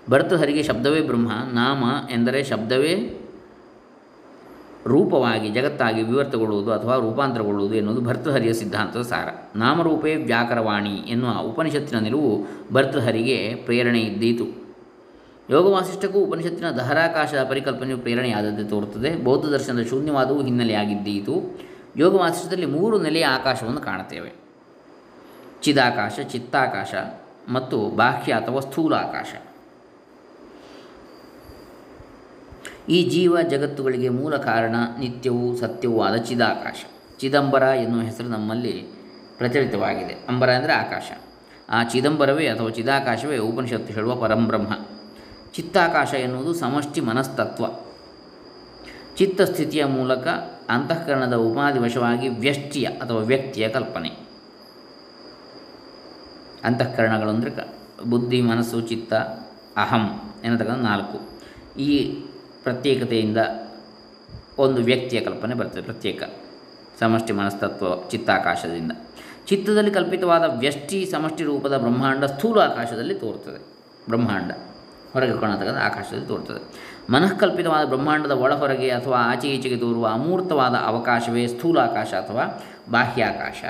ಭರ್ತೃಹರಿಗೆ 0.09 0.63
ಶಬ್ದವೇ 0.63 1.01
ಬ್ರಹ್ಮ, 1.01 1.31
ನಾಮ 1.53 1.83
ಎಂದರೆ 2.11 2.43
ಶಬ್ದವೇ 2.43 3.19
ರೂಪವಾಗಿ 4.87 5.49
ಜಗತ್ತಾಗಿ 5.49 6.03
ವಿವರ್ತಗೊಳ್ಳುವುದು 6.03 6.71
ಅಥವಾ 6.71 6.95
ರೂಪಾಂತರಗೊಳ್ಳುವುದು 6.95 7.75
ಎನ್ನುವುದು 7.75 8.05
ಭರ್ತೃಹರಿಯ 8.05 8.53
ಸಿದ್ಧಾಂತದ 8.53 9.01
ಸಾರ. 9.01 9.27
ನಾಮರೂಪೇ 9.55 10.15
ವ್ಯಾಕರವಾಣಿ 10.15 10.95
ಎನ್ನುವ 10.95 11.41
ಉಪನಿಷತ್ತಿನ 11.41 11.99
ನಿಲುವು 11.99 12.45
ಭರ್ತೃಹರಿಗೆ 12.73 13.55
ಪ್ರೇರಣೆ 13.55 13.99
ಇದ್ದೀತು. 13.99 14.63
ಯೋಗ 15.49 15.67
ವಾಸಿಷ್ಠಕ್ಕೂ 15.67 16.19
ಉಪನಿಷತ್ತಿನ 16.19 16.71
ದಹರಾಕಾಶದ 16.71 17.47
ಪರಿಕಲ್ಪನೆಯು 17.49 17.97
ಪ್ರೇರಣೆಯಾದಂತೆ 17.97 18.69
ತೋರುತ್ತದೆ. 18.69 19.15
ಬೌದ್ಧ 19.15 19.45
ದರ್ಶನದ 19.45 19.83
ಶೂನ್ಯವಾದವು 19.83 20.41
ಹಿನ್ನೆಲೆಯಾಗಿದ್ದೀತು. 20.41 21.59
ಯೋಗ 21.97 22.15
ವಾಸಿಷ್ಠದಲ್ಲಿ 22.15 22.65
ಮೂರು 22.65 23.01
ನೆಲೆಯ 23.01 23.25
ಆಕಾಶವನ್ನು 23.25 23.81
ಕಾಣುತ್ತೇವೆ. 23.81 24.31
ಚಿದಾಕಾಶ, 25.61 26.19
ಚಿತ್ತಾಕಾಶ 26.31 26.95
ಮತ್ತು 27.51 27.95
ಬಾಹ್ಯ 27.95 28.33
ಅಥವಾ 28.33 28.59
ಸ್ಥೂಲ 28.59 28.93
ಆಕಾಶ 28.93 29.27
ಈ 32.89 33.09
ಜೀವ 33.09 33.41
ಜಗತ್ತುಗಳಿಗೆ 33.41 34.09
ಮೂಲ 34.09 34.37
ಕಾರಣ 34.37 34.75
ನಿತ್ಯವೂ 34.99 35.55
ಸತ್ಯವೂ 35.55 36.01
ಆದ 36.01 36.15
ಚಿದಾಕಾಶ. 36.15 36.85
ಚಿದಂಬರ 37.19 37.61
ಎನ್ನುವ 37.61 38.01
ಹೆಸರು 38.01 38.27
ನಮ್ಮಲ್ಲಿ 38.27 38.87
ಪ್ರಚಲಿತವಾಗಿದೆ. 39.37 40.13
ಅಂಬರ 40.13 40.51
ಅಂದರೆ 40.51 40.73
ಆಕಾಶ. 40.73 41.11
ಆ 41.69 41.83
ಚಿದಂಬರವೇ 41.83 42.47
ಅಥವಾ 42.47 42.69
ಚಿದಾಕಾಶವೇ 42.69 43.37
ಉಪನಿಷತ್ತು 43.37 43.93
ಹೇಳುವ 43.93 44.15
ಪರಂಬ್ರಹ್ಮ. 44.15 44.73
ಚಿತ್ತಾಕಾಶ 45.53 46.13
ಎನ್ನುವುದು 46.13 46.53
ಸಮಷ್ಟಿ 46.53 47.01
ಮನಸ್ತತ್ವ. 47.01 47.65
ಚಿತ್ತಸ್ಥಿತಿಯ 49.15 49.85
ಮೂಲಕ 49.85 50.27
ಅಂತಃಕರಣದ 50.69 51.33
ಉಪಾಧಿವಶವಾಗಿ 51.33 52.27
ವ್ಯಷ್ಟಿಯ 52.27 52.85
ಅಥವಾ 52.85 53.19
ವ್ಯಕ್ತಿಯ 53.19 53.69
ಕಲ್ಪನೆ. 53.69 54.09
ಅಂತಃಕರಣಗಳು 56.63 57.29
ಅಂದರೆ 57.29 57.67
ಬುದ್ಧಿ, 58.09 58.41
ಮನಸ್ಸು, 58.41 58.81
ಚಿತ್ತ, 58.81 59.13
ಅಹಂ 59.77 60.33
ಎನ್ನತಕ್ಕಂಥ 60.43 60.77
ನಾಲ್ಕು. 60.77 61.19
ಈ 61.79 62.25
ಪ್ರತ್ಯೇಕತೆಯಿಂದ 62.63 63.37
ಒಂದು 64.57 64.81
ವ್ಯಕ್ತಿಯ 64.81 65.21
ಕಲ್ಪನೆ 65.21 65.55
ಬರ್ತದೆ, 65.55 65.81
ಪ್ರತ್ಯೇಕ 65.81 66.23
ಸಮಷ್ಟಿ 66.99 67.33
ಮನಸ್ತತ್ವ, 67.33 68.09
ಚಿತ್ತಾಕಾಶದಿಂದ. 68.09 68.91
ಚಿತ್ತದಲ್ಲಿ 69.47 69.91
ಕಲ್ಪಿತವಾದ 69.91 70.43
ವ್ಯಷ್ಟಿ 70.57 71.05
ಸಮಷ್ಟಿ 71.05 71.43
ರೂಪದ 71.43 71.77
ಬ್ರಹ್ಮಾಂಡ 71.77 72.23
ಸ್ಥೂಲ 72.23 72.59
ಆಕಾಶದಲ್ಲಿ 72.59 73.13
ತೋರುತ್ತದೆ. 73.13 73.65
ಬ್ರಹ್ಮಾಂಡ. 74.05 74.51
ಹೊರಗೆ 75.13 75.41
ಕಾಣತಕ್ಕಂಥ 75.41 75.77
ಆಕಾಶದಲ್ಲಿ 75.77 76.27
ತೋರುತ್ತದೆ. 76.27 76.93
ಮನಃಕಲ್ಪಿತವಾದ 77.09 77.87
ಬ್ರಹ್ಮಾಂಡದ 77.87 78.31
ಒಳ 78.31 78.53
ಹೊರಗೆ 78.53 78.89
ಅಥವಾ 78.89 79.17
ಆಚೆ 79.21 79.47
ಈಚೆಗೆ 79.47 79.77
ತೋರುವ 79.77 80.07
ಅಮೂರ್ತವಾದ 80.07 80.75
ಅವಕಾಶವೇ 80.75 81.47
ಸ್ಥೂಲಾಕಾಶ 81.47 82.13
ಅಥವಾ 82.13 82.63
ಬಾಹ್ಯಾಕಾಶ. 82.91 83.63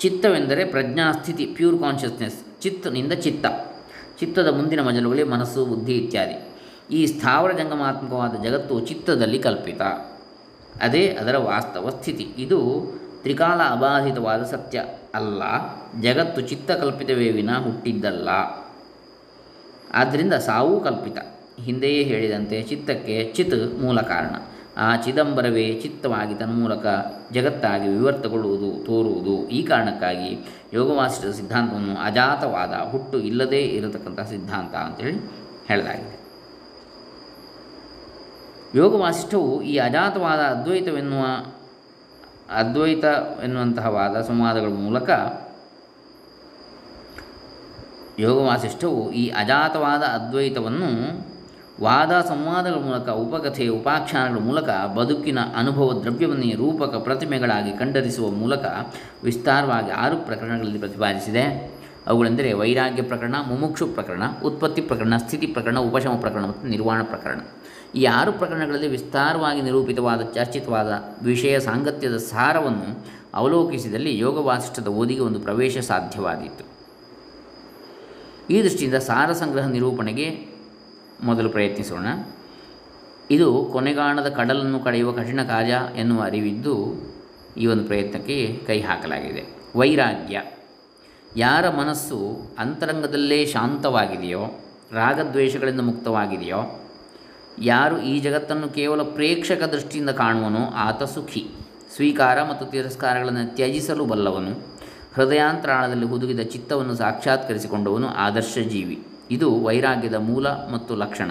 ಚಿತ್ತವೆಂದರೆ 0.00 0.64
ಪ್ರಜ್ಞಾಸ್ಥಿತಿ 0.64 1.46
ಪ್ಯೂರ್ 1.46 1.78
ಕಾನ್ಷಿಯಸ್ನೆಸ್ 1.78 2.62
ಚಿತ್ತನಿಂದ 2.62 3.12
ಚಿತ್ತ, 3.12 3.46
ಚಿತ್ತದ 4.20 4.48
ಮುಂದಿನ 4.56 4.80
ಮಜಲುಗಳೇ 4.82 5.22
ಮನಸ್ಸು, 5.22 5.64
ಬುದ್ಧಿ 5.64 5.96
ಇತ್ಯಾದಿ. 5.96 6.56
ಈ 6.94 7.06
ಸ್ಥಾವರ 7.06 7.52
ಜಂಗಮಾತ್ಮಕವಾದ 7.52 8.42
ಜಗತ್ತು 8.42 8.80
ಚಿತ್ತದಲ್ಲಿ 8.80 9.38
ಕಲ್ಪಿತ. 9.38 9.80
ಅದೇ 10.82 11.08
ಅದರ 11.08 11.36
ವಾಸ್ತವ 11.36 11.90
ಸ್ಥಿತಿ. 11.90 12.28
ಇದು 12.38 12.58
ತ್ರಿಕಾಲ 13.22 13.60
ಅಬಾಧಿತವಾದ 13.70 14.42
ಸತ್ಯ 14.42 14.84
ಅಲ್ಲ, 15.14 15.42
ಜಗತ್ತು 16.02 16.40
ಚಿತ್ತ 16.40 16.70
ಕಲ್ಪಿತವೇ 16.70 17.30
ವಿನ 17.30 17.50
ಹುಟ್ಟಿದ್ದಲ್ಲ. 17.58 18.28
ಆದ್ದರಿಂದ 19.94 20.32
ಸಾವು 20.32 20.80
ಕಲ್ಪಿತ. 20.80 21.18
ಹಿಂದೆಯೇ 21.64 22.02
ಹೇಳಿದಂತೆ 22.02 22.62
ಚಿತ್ತಕ್ಕೆ 22.62 23.32
ಚಿತ್ 23.34 23.80
ಮೂಲ 23.80 24.00
ಕಾರಣ. 24.00 24.47
ಆ 24.78 24.96
ಚಿದಂಬರವೇ 24.96 25.80
ಚಿತ್ತವಾಗಿ 25.82 26.34
ತನ್ಮೂಲಕ 26.34 26.86
ಜಗತ್ತಾಗಿ 27.32 27.88
ವಿವರ್ತಗೊಳ್ಳುವುದು, 27.88 28.84
ತೋರುವುದು. 28.86 29.48
ಈ 29.48 29.66
ಕಾರಣಕ್ಕಾಗಿ 29.66 30.30
ಯೋಗವಾಸಿಷ್ಠ 30.72 31.36
ಸಿದ್ಧಾಂತವನ್ನು 31.36 31.94
ಅಜಾತವಾದ 31.96 32.74
ಹುಟ್ಟು 32.90 33.18
ಇಲ್ಲದೇ 33.18 33.60
ಇರತಕ್ಕಂಥ 33.60 34.20
ಸಿದ್ಧಾಂತ 34.20 34.74
ಅಂತೇಳಿ 34.74 35.18
ಹೇಳಲಾಗಿದೆ. 35.68 36.18
ಯೋಗವಾಸಿಷ್ಠವು 38.74 39.62
ಈ 39.62 39.78
ಅಜಾತವಾದ 39.78 40.38
ಅದ್ವೈತವೆನ್ನುವ 40.38 41.24
ಅದ್ವೈತ 42.50 43.04
ಎನ್ನುವಂತಹ 43.44 43.86
ವಾದ 43.86 44.20
ಸಂವಾದಗಳ 44.20 44.68
ಮೂಲಕ 44.68 45.10
ಯೋಗವಾಸಿಷ್ಠವು 48.18 49.12
ಈ 49.12 49.28
ಅಜಾತವಾದ 49.28 50.02
ಅದ್ವೈತವನ್ನು 50.02 50.90
ವಾದ 51.80 52.12
ಸಂವಾದಗಳ 52.28 52.74
ಮೂಲಕ 52.74 53.08
ಉಪಕಥೆ 53.08 53.68
ಉಪಾಖ್ಯಾನಗಳ 53.68 54.38
ಮೂಲಕ, 54.38 54.68
ಬದುಕಿನ 54.96 55.38
ಅನುಭವ 55.56 56.00
ದ್ರವ್ಯವನ್ನೇ 56.00 56.52
ರೂಪಕ 56.52 56.96
ಪ್ರತಿಮೆಗಳಾಗಿ 56.96 57.78
ಕಂಡರಿಸುವ 57.78 58.30
ಮೂಲಕ 58.30 58.64
ವಿಸ್ತಾರವಾಗಿ 59.24 59.90
ಆರು 59.90 60.16
ಪ್ರಕರಣಗಳಲ್ಲಿ 60.16 60.78
ಪ್ರತಿಪಾದಿಸಿದೆ. 60.78 61.78
ಅವುಗಳೆಂದರೆ 62.06 62.52
ವೈರಾಗ್ಯ 62.52 63.02
ಪ್ರಕರಣ, 63.02 63.34
ಮುಮುಕ್ಷು 63.46 63.86
ಪ್ರಕರಣ, 63.86 64.22
ಉತ್ಪತ್ತಿ 64.44 64.82
ಪ್ರಕರಣ, 64.82 65.16
ಸ್ಥಿತಿ 65.16 65.46
ಪ್ರಕರಣ, 65.46 65.78
ಉಪಶಮ 65.78 66.16
ಪ್ರಕರಣ 66.20 66.44
ಮತ್ತು 66.46 66.68
ನಿರ್ವಾಣ 66.68 67.02
ಪ್ರಕರಣ. 67.02 67.40
ಈ 67.94 68.04
ಆರು 68.04 68.32
ಪ್ರಕರಣಗಳಲ್ಲಿ 68.32 68.88
ವಿಸ್ತಾರವಾಗಿ 68.88 69.62
ನಿರೂಪಿತವಾದ, 69.62 70.22
ಚರ್ಚಿತವಾದ 70.22 71.04
ವಿಷಯ 71.22 71.58
ಸಾಂಗತ್ಯದ 71.58 72.16
ಸಾರವನ್ನು 72.16 73.06
ಅವಲೋಕಿಸಿದಲ್ಲಿ 73.34 74.18
ಯೋಗ 74.18 74.38
ವಾಸಿಷ್ಠದ 74.38 74.88
ಓದಿಗೆ 74.88 75.20
ಒಂದು 75.20 75.40
ಪ್ರವೇಶ 75.40 75.78
ಸಾಧ್ಯವಾದೀತು 75.78 76.78
ಈ 78.50 78.62
ದೃಷ್ಟಿಯಿಂದ 78.62 78.94
ಸಾರ 78.94 79.32
ಸಂಗ್ರಹ 79.32 79.66
ನಿರೂಪಣೆಗೆ 79.66 80.47
ಮೊದಲು 81.22 81.48
ಪ್ರಯತ್ನಿಸೋಣ. 81.48 82.06
ಇದು 83.30 83.64
ಕೊನೆಗಾಣದ 83.72 84.28
ಕಡಲನ್ನು 84.28 84.80
ಕಡೆಯುವ 84.80 85.12
ಕಠಿಣ 85.12 85.42
ಕಾರ್ಯ 85.42 85.78
ಎನ್ನುವ 85.96 86.22
ಅರಿವಿದ್ದು 86.22 86.94
ಈ 87.56 87.66
ಒಂದು 87.66 87.84
ಪ್ರಯತ್ನಕ್ಕೆ 87.84 88.60
ಕೈ 88.66 88.80
ಹಾಕಲಾಗಿದೆ. 88.80 89.44
ವೈರಾಗ್ಯ. 89.76 90.42
ಯಾರ 91.36 91.70
ಮನಸ್ಸು 91.70 92.36
ಅಂತರಂಗದಲ್ಲೇ 92.58 93.46
ಶಾಂತವಾಗಿದೆಯೋ, 93.46 94.40
ರಾಗದ್ವೇಷಗಳಿಂದ 94.92 95.80
ಮುಕ್ತವಾಗಿದೆಯೋ, 95.80 96.84
ಯಾರು 97.58 98.00
ಈ 98.00 98.18
ಜಗತ್ತನ್ನು 98.18 98.68
ಕೇವಲ 98.68 99.02
ಪ್ರೇಕ್ಷಕ 99.02 99.62
ದೃಷ್ಟಿಯಿಂದ 99.62 100.10
ಕಾಣುವನೋ 100.10 100.58
ಆತ 100.58 101.02
ಸುಖಿ. 101.02 101.48
ಸ್ವೀಕಾರ 101.94 102.42
ಮತ್ತು 102.42 102.66
ತಿರಸ್ಕಾರಗಳನ್ನು 102.66 103.54
ತ್ಯಜಿಸಲು 103.54 104.04
ಬಲ್ಲವನು. 104.04 104.78
ಹೃದಯಾಂತರಾಳದಲ್ಲಿ 105.14 106.06
ಹುದುಗಿದ 106.06 106.40
ಚಿತ್ತವನ್ನು 106.40 106.94
ಸಾಕ್ಷಾತ್ಕರಿಸಿಕೊಂಡವನು 106.94 108.08
ಆದರ್ಶ 108.08 108.58
ಜೀವಿ. 108.58 109.04
ಇದು 109.30 109.64
ವೈರಾಗ್ಯದ 109.64 110.14
ಮೂಲ 110.14 110.48
ಮತ್ತು 110.48 110.94
ಲಕ್ಷಣ. 110.96 111.30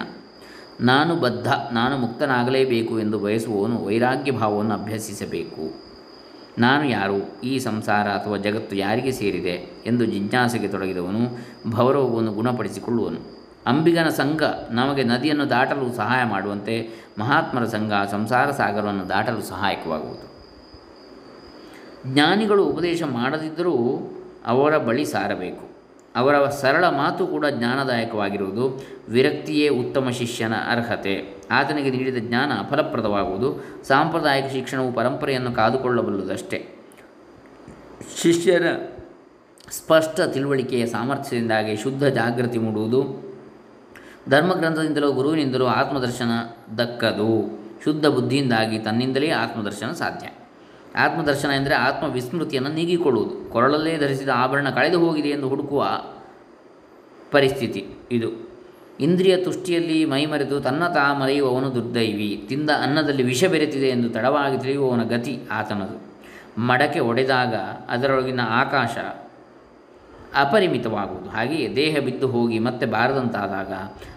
ನಾನು 0.80 1.16
ಬದ್ಧ, 1.16 1.52
ನಾನು 1.72 1.98
ಮುಕ್ತನಾಗಲೇಬೇಕು 1.98 3.00
ಎಂದು 3.00 3.18
ಬಯಸುವವನು 3.18 3.84
ವೈರಾಗ್ಯ 3.84 4.32
ಭಾವವನ್ನು 4.32 4.74
ಅಭ್ಯಸಿಸಬೇಕು. 4.74 5.88
ನಾನು 6.58 6.88
ಯಾರು, 6.88 7.40
ಈ 7.40 7.58
ಸಂಸಾರ 7.58 8.08
ಅಥವಾ 8.08 8.36
ಜಗತ್ತು 8.36 8.76
ಯಾರಿಗೆ 8.76 9.12
ಸೇರಿದೆ 9.12 9.82
ಎಂದು 9.86 10.04
ಜಿಜ್ಞಾಸೆಗೆ 10.04 10.68
ತೊಡಗಿದವನು 10.68 11.38
ಭವರೋಗವನ್ನು 11.70 12.32
ಗುಣಪಡಿಸಿಕೊಳ್ಳುವನು. 12.32 13.38
ಅಂಬಿಗನ 13.66 14.08
ಸಂಘ 14.08 14.42
ನಮಗೆ 14.70 15.04
ನದಿಯನ್ನು 15.04 15.50
ದಾಟಲು 15.50 15.96
ಸಹಾಯ 15.96 16.24
ಮಾಡುವಂತೆ 16.24 16.90
ಮಹಾತ್ಮರ 17.18 17.64
ಸಂಘ 17.64 17.92
ಸಂಸಾರ 18.10 18.50
ಸಾಗರವನ್ನು 18.50 19.08
ದಾಟಲು 19.08 19.42
ಸಹಾಯಕವಾಗುವುದು. 19.42 20.28
ಜ್ಞಾನಿಗಳು 22.14 22.64
ಉಪದೇಶ 22.64 23.02
ಮಾಡದಿದ್ದರೂ 23.02 23.74
ಅವರ 24.46 24.78
ಬಳಿ 24.78 25.04
ಸಾರಬೇಕು. 25.04 25.77
ಅವರ 26.16 26.48
ಸರಳ 26.48 26.84
ಮಾತು 26.84 27.26
ಕೂಡ 27.26 27.46
ಜ್ಞಾನದಾಯಕವಾಗಿರುವುದು. 27.46 28.86
ವಿರಕ್ತಿಯೇ 29.08 29.68
ಉತ್ತಮ 29.68 30.10
ಶಿಷ್ಯನ 30.10 30.52
ಅರ್ಹತೆ. 30.54 31.34
ಆತನಿಗೆ 31.50 31.90
ನೀಡಿದ 31.90 32.16
ಜ್ಞಾನ 32.18 32.52
ಫಲಪ್ರದವಾಗುವುದು. 32.70 33.64
ಸಾಂಪ್ರದಾಯಿಕ 33.84 34.44
ಶಿಕ್ಷಣವು 34.52 34.92
ಪರಂಪರೆಯನ್ನು 34.92 35.52
ಕಾದುಕೊಳ್ಳಬಲ್ಲುದಷ್ಟೇ. 35.52 36.68
ಶಿಷ್ಯರ 38.22 38.62
ಸ್ಪಷ್ಟ 39.70 40.20
ತಿಳುವಳಿಕೆಯ 40.20 40.86
ಸಾಮರ್ಥ್ಯದಿಂದಾಗಿ 40.86 41.76
ಶುದ್ಧ 41.76 42.04
ಜಾಗೃತಿ 42.04 42.58
ಮೂಡುವುದು. 42.58 43.28
ಧರ್ಮಗ್ರಂಥದಿಂದಲೋ 44.28 45.12
ಗುರುವಿನಿಂದಲೋ 45.12 45.66
ಆತ್ಮದರ್ಶನ 45.66 46.30
ದಕ್ಕದು. 46.78 47.58
ಶುದ್ಧ 47.84 48.06
ಬುದ್ಧಿಯಿಂದಾಗಿ 48.06 48.78
ತನ್ನಿಂದಲೇ 48.78 49.30
ಆತ್ಮದರ್ಶನ 49.30 49.90
ಸಾಧ್ಯ. 49.90 50.28
ಆತ್ಮದರ್ಶನ 50.96 51.50
ಎಂದರೆ 51.56 51.74
ಆತ್ಮ 51.74 52.06
ವಿಸ್ಮೃತಿಯನ್ನು 52.06 52.72
ನೀಗಿಕೊಳ್ಳುವುದು. 52.72 53.50
ಕೊರಳಲ್ಲೇ 53.50 53.98
ಧರಿಸಿದ 53.98 54.28
ಆಭರಣ 54.34 54.70
ಕಳೆದು 54.70 54.98
ಹೋಗಿದೆ 54.98 55.28
ಎಂದು 55.28 55.48
ಹುಡುಕುವ 55.48 55.86
ಪರಿಸ್ಥಿತಿ 57.30 57.86
ಇದು. 58.12 58.48
ಇಂದ್ರಿಯ 59.00 59.36
ತುಷ್ಟಿಯಲ್ಲಿ 59.36 60.04
ಮೈಮರೆತು 60.04 60.60
ತನ್ನ 60.60 60.88
ತಾ 60.88 61.14
ಮರೆಯುವವನು 61.14 61.74
ದುರ್ದೈವಿ. 61.74 62.44
ತಿಂದ 62.48 62.70
ಅನ್ನದಲ್ಲಿ 62.82 63.22
ವಿಷ 63.22 63.44
ಬೆರೆತಿದೆ 63.44 63.86
ಎಂದು 63.86 64.10
ತಡವಾಗಿ 64.10 64.58
ತಿಳಿಯುವವನ 64.58 65.02
ಗತಿ 65.02 65.38
ಆತನದು. 65.50 66.08
ಮಡಕೆ 66.60 67.00
ಒಡೆದಾಗ 67.00 67.54
ಅದರೊಳಗಿನ 67.88 68.40
ಆಕಾಶ 68.44 68.98
ಅಪರಿಮಿತವಾಗುವುದು. 70.34 71.30
ಹಾಗೆಯೇ 71.30 71.76
ದೇಹ 71.76 71.96
ಬಿದ್ದು 72.04 72.28
ಹೋಗಿ 72.28 72.58
ಮತ್ತೆ 72.58 72.86
ಬಾರದಂತಾದಾಗ 72.86 73.72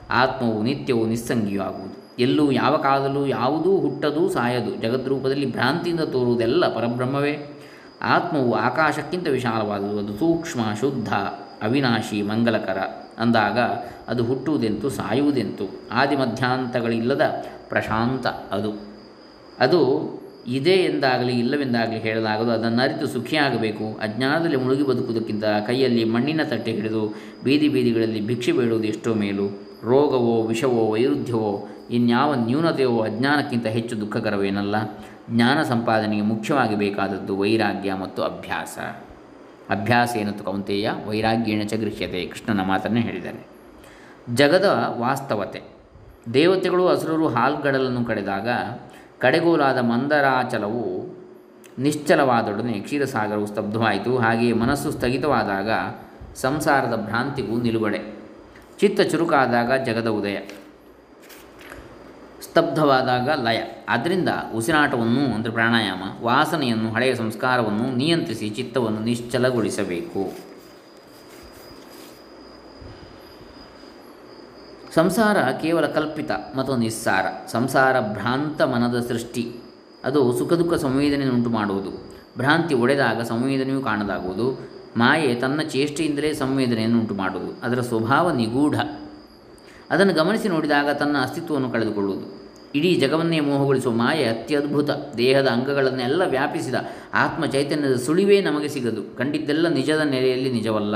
ಆತ್ಮವು 0.10 0.63
ನಿತ್ಯವೂ 0.63 1.06
ನಿಸ್ಸಂಗಿಯೂ 1.06 1.62
ಆಗುವುದು. 1.63 2.11
ಎಲ್ಲೂ 2.22 2.51
ಯಾವ 2.51 2.78
ಕಾಲದಲ್ಲೂ 2.78 3.25
ಯಾವುದೂ 3.25 3.78
ಹುಟ್ಟದು 3.78 4.30
ಸಾಯದು. 4.30 4.75
ಜಗದ್ರೂಪದಲ್ಲಿ 4.75 5.51
ಭ್ರಾಂತಿಯಿಂದ 5.51 6.00
ತೋರುವುದೆಲ್ಲ 6.00 6.75
ಪರಬ್ರಹ್ಮವೇ. 6.75 7.62
ಆತ್ಮವು 8.01 8.54
ಆಕಾಶಕ್ಕಿಂತ 8.54 9.28
ವಿಶಾಲವಾದುದು. 9.28 10.00
ಅದು 10.00 10.13
ಸೂಕ್ಷ್ಮ, 10.13 10.60
ಶುದ್ಧ, 10.80 11.13
ಅವಿನಾಶಿ, 11.62 12.22
ಮಂಗಲಕರ. 12.22 12.78
ಅಂದಾಗ 13.18 13.60
ಅದು 14.08 14.24
ಹುಟ್ಟುವುದೆಂತು 14.24 14.90
ಸಾಯುವುದೆಂತು. 14.90 15.82
ಆದಿ 15.92 16.16
ಮಧ್ಯಾಂತಗಳಿಲ್ಲದ 16.16 17.22
ಪ್ರಶಾಂತ 17.70 18.28
ಅದು. 18.28 18.74
ಅದು 19.60 20.12
ಇದೆ 20.48 20.70
ಎಂದಾಗಲಿ, 20.70 21.40
ಇಲ್ಲವೆಂದಾಗಲಿ 21.40 22.00
ಹೇಳಲಾಗದು. 22.00 22.51
ಅದನ್ನು 22.51 22.82
ಅರಿತು 22.82 23.08
ಸುಖಿಯಾಗಬೇಕು 23.08 24.00
ಅಜ್ಞಾನದಲ್ಲಿ 24.01 24.58
ಮುಳುಗಿ 24.58 24.84
ಬದುಕುವುದಕ್ಕಿಂತ 24.84 25.44
ಕೈಯಲ್ಲಿ 25.68 26.04
ಮಣ್ಣಿನ 26.04 26.42
ತಟ್ಟೆ 26.44 26.72
ಹಿಡಿದು 26.72 27.16
ಬೀದಿ 27.44 27.70
ಬೀದಿಗಳಲ್ಲಿ 27.70 28.22
ಭಿಕ್ಷೆ 28.22 28.51
ಬೇಡುವುದು 28.51 28.88
ಎಷ್ಟೋ 28.88 29.13
ಮೇಲು. 29.13 29.48
ರೋಗವೋ, 29.84 30.44
ವಿಷವೋ, 30.44 30.92
ವೈರುಧ್ಯವೋ 30.92 31.68
ಇನ್ಯಾವ 31.90 32.34
ನ್ಯೂನತೆಯು 32.34 33.00
ಅಜ್ಞಾನಕ್ಕಿಂತ 33.00 33.66
ಹೆಚ್ಚು 33.66 34.02
ದುಃಖಕರವೇನಲ್ಲ 34.02 34.76
ಜ್ಞಾನ 35.30 35.64
ಸಂಪಾದನೆಗೆ 35.64 36.22
ಮುಖ್ಯವಾಗಿ 36.22 36.76
ಬೇಕಾದದ್ದು 36.76 37.38
ವೈರಾಗ್ಯ 37.38 37.94
ಮತ್ತು 37.94 38.24
ಅಭ್ಯಾಸ. 38.24 38.78
ಅಭ್ಯಾಸ 39.70 40.16
ಏನತ್ತು 40.16 40.44
ಕೌಂತೆಯ, 40.44 40.92
ವೈರಾಗ್ಯೇಣ 41.08 41.64
ಚ 41.68 41.74
ಗೃಹ್ಯತೆ, 41.74 42.26
ಕೃಷ್ಣನ 42.26 42.62
ಮಾತನ್ನೇ 42.62 43.02
ಹೇಳಿದ್ದಾರೆ. 43.02 43.48
ಜಗದ 44.36 44.96
ವಾಸ್ತವತೆ. 44.98 45.62
ದೇವತೆಗಳು 46.34 46.88
ಹಸುರರು 46.88 47.28
ಹಾಲ್ಗಡಲನ್ನು 47.28 48.06
ಕಡೆದಾಗ 48.06 48.50
ಕಡೆಗೋಲಾದ 49.20 49.78
ಮಂದರಾಚಲವು 49.78 51.16
ನಿಶ್ಚಲವಾದೊಡನೆ 51.80 52.74
ಕ್ಷೀರಸಾಗರವು 52.74 53.46
ಸ್ತಬ್ಧವಾಯಿತು. 53.46 54.18
ಹಾಗೆಯೇ 54.18 54.54
ಮನಸ್ಸು 54.54 54.92
ಸ್ಥಗಿತವಾದಾಗ 54.92 55.70
ಸಂಸಾರದ 56.36 56.96
ಭ್ರಾಂತಿಗೂ 56.96 57.62
ನಿಲುಗಡೆ. 57.62 58.20
ಚಿತ್ತ 58.80 59.02
ಚುರುಕಾದಾಗ 59.02 59.84
ಜಗದ 59.84 60.08
ಉದಯ. 60.08 60.38
ಸ್ತಬ್ಧವಾದಾಗ 62.51 63.29
ಲಯ. 63.29 63.60
ಆದ್ದರಿಂದ 63.89 64.29
ಉಸಿರಾಟವನ್ನು 64.55 65.36
ಅಂದರೆ 65.36 65.51
ಪ್ರಾಣಾಯಾಮ, 65.51 66.24
ವಾಸನೆಯನ್ನು, 66.24 66.91
ಹಳೆಯ 66.91 67.15
ಸಂಸ್ಕಾರವನ್ನು 67.15 67.96
ನಿಯಂತ್ರಿಸಿ 67.96 68.50
ಚಿತ್ತವನ್ನು 68.50 69.00
ನಿಶ್ಚಲಗೊಳಿಸಬೇಕು. 69.00 70.51
ಸಂಸಾರ 74.93 75.38
ಕೇವಲ 75.41 75.86
ಕಲ್ಪಿತ 75.86 76.31
ಮತ್ತು 76.31 76.75
ನಿಸ್ಸಾರ. 76.75 77.25
ಸಂಸಾರ 77.48 78.00
ಭ್ರಾಂತ 78.00 78.62
ಮನದ 78.62 79.05
ಸೃಷ್ಟಿ. 79.08 79.55
ಅದು 80.03 80.38
ಸುಖ 80.38 80.53
ದುಃಖ 80.53 80.74
ಸಂವೇದನೆಯನ್ನುಂಟು 80.74 81.50
ಮಾಡುವುದು 81.50 82.12
ಭ್ರಾಂತಿ 82.38 82.74
ಒಡೆದಾಗ 82.74 83.22
ಸಂವೇದನೆಯೂ 83.22 83.81
ಕಾಣದಾಗುವುದು 83.81 84.70
ಮಾಯೆ 84.98 85.36
ತನ್ನ 85.36 85.62
ಚೇಷ್ಟೆಯಿಂದಲೇ 85.62 86.34
ಸಂವೇದನೆಯನ್ನು 86.34 87.00
ಉಂಟು 87.00 87.15
ಮಾಡುವುದು 87.15 87.62
ಅದರ 87.63 87.81
ಸ್ವಭಾವ 87.81 88.31
ನಿಗೂಢ. 88.31 88.79
ಅದನ್ನು 89.89 90.13
ಗಮನಿಸಿ 90.13 90.48
ನೋಡಿದಾಗ 90.50 90.89
ತನ್ನ 90.89 91.17
ಅಸ್ತಿತ್ವವನ್ನು 91.22 91.70
ಕಳೆದುಕೊಳ್ಳುವುದು. 91.70 92.41
ಇಡೀ 92.75 92.96
ಜಗವನ್ನೇ 92.96 93.40
ಮೋಹಗೊಳಿಸುವ 93.40 93.94
ಮಾಯೆ 93.94 94.24
ಅತ್ಯದ್ಭುತ 94.24 94.90
ದೇಹದ 95.18 95.48
ಅಂಗಗಳನ್ನೆಲ್ಲ 95.48 96.22
ವ್ಯಾಪಿಸಿದ 96.25 96.75
ಆತ್ಮ 97.13 97.46
ಚೈತನ್ಯದ 97.46 97.96
ಸುಳಿವೇ 97.96 98.42
ನಮಗೆ 98.42 98.68
ಸಿಗದು. 98.68 99.18
ಕಂಡಿದ್ದೆಲ್ಲ 99.18 99.68
ನಿಜದ 99.68 100.00
ನೆಲೆಯಲ್ಲಿ 100.00 100.51
ನಿಜವಲ್ಲ. 100.51 100.96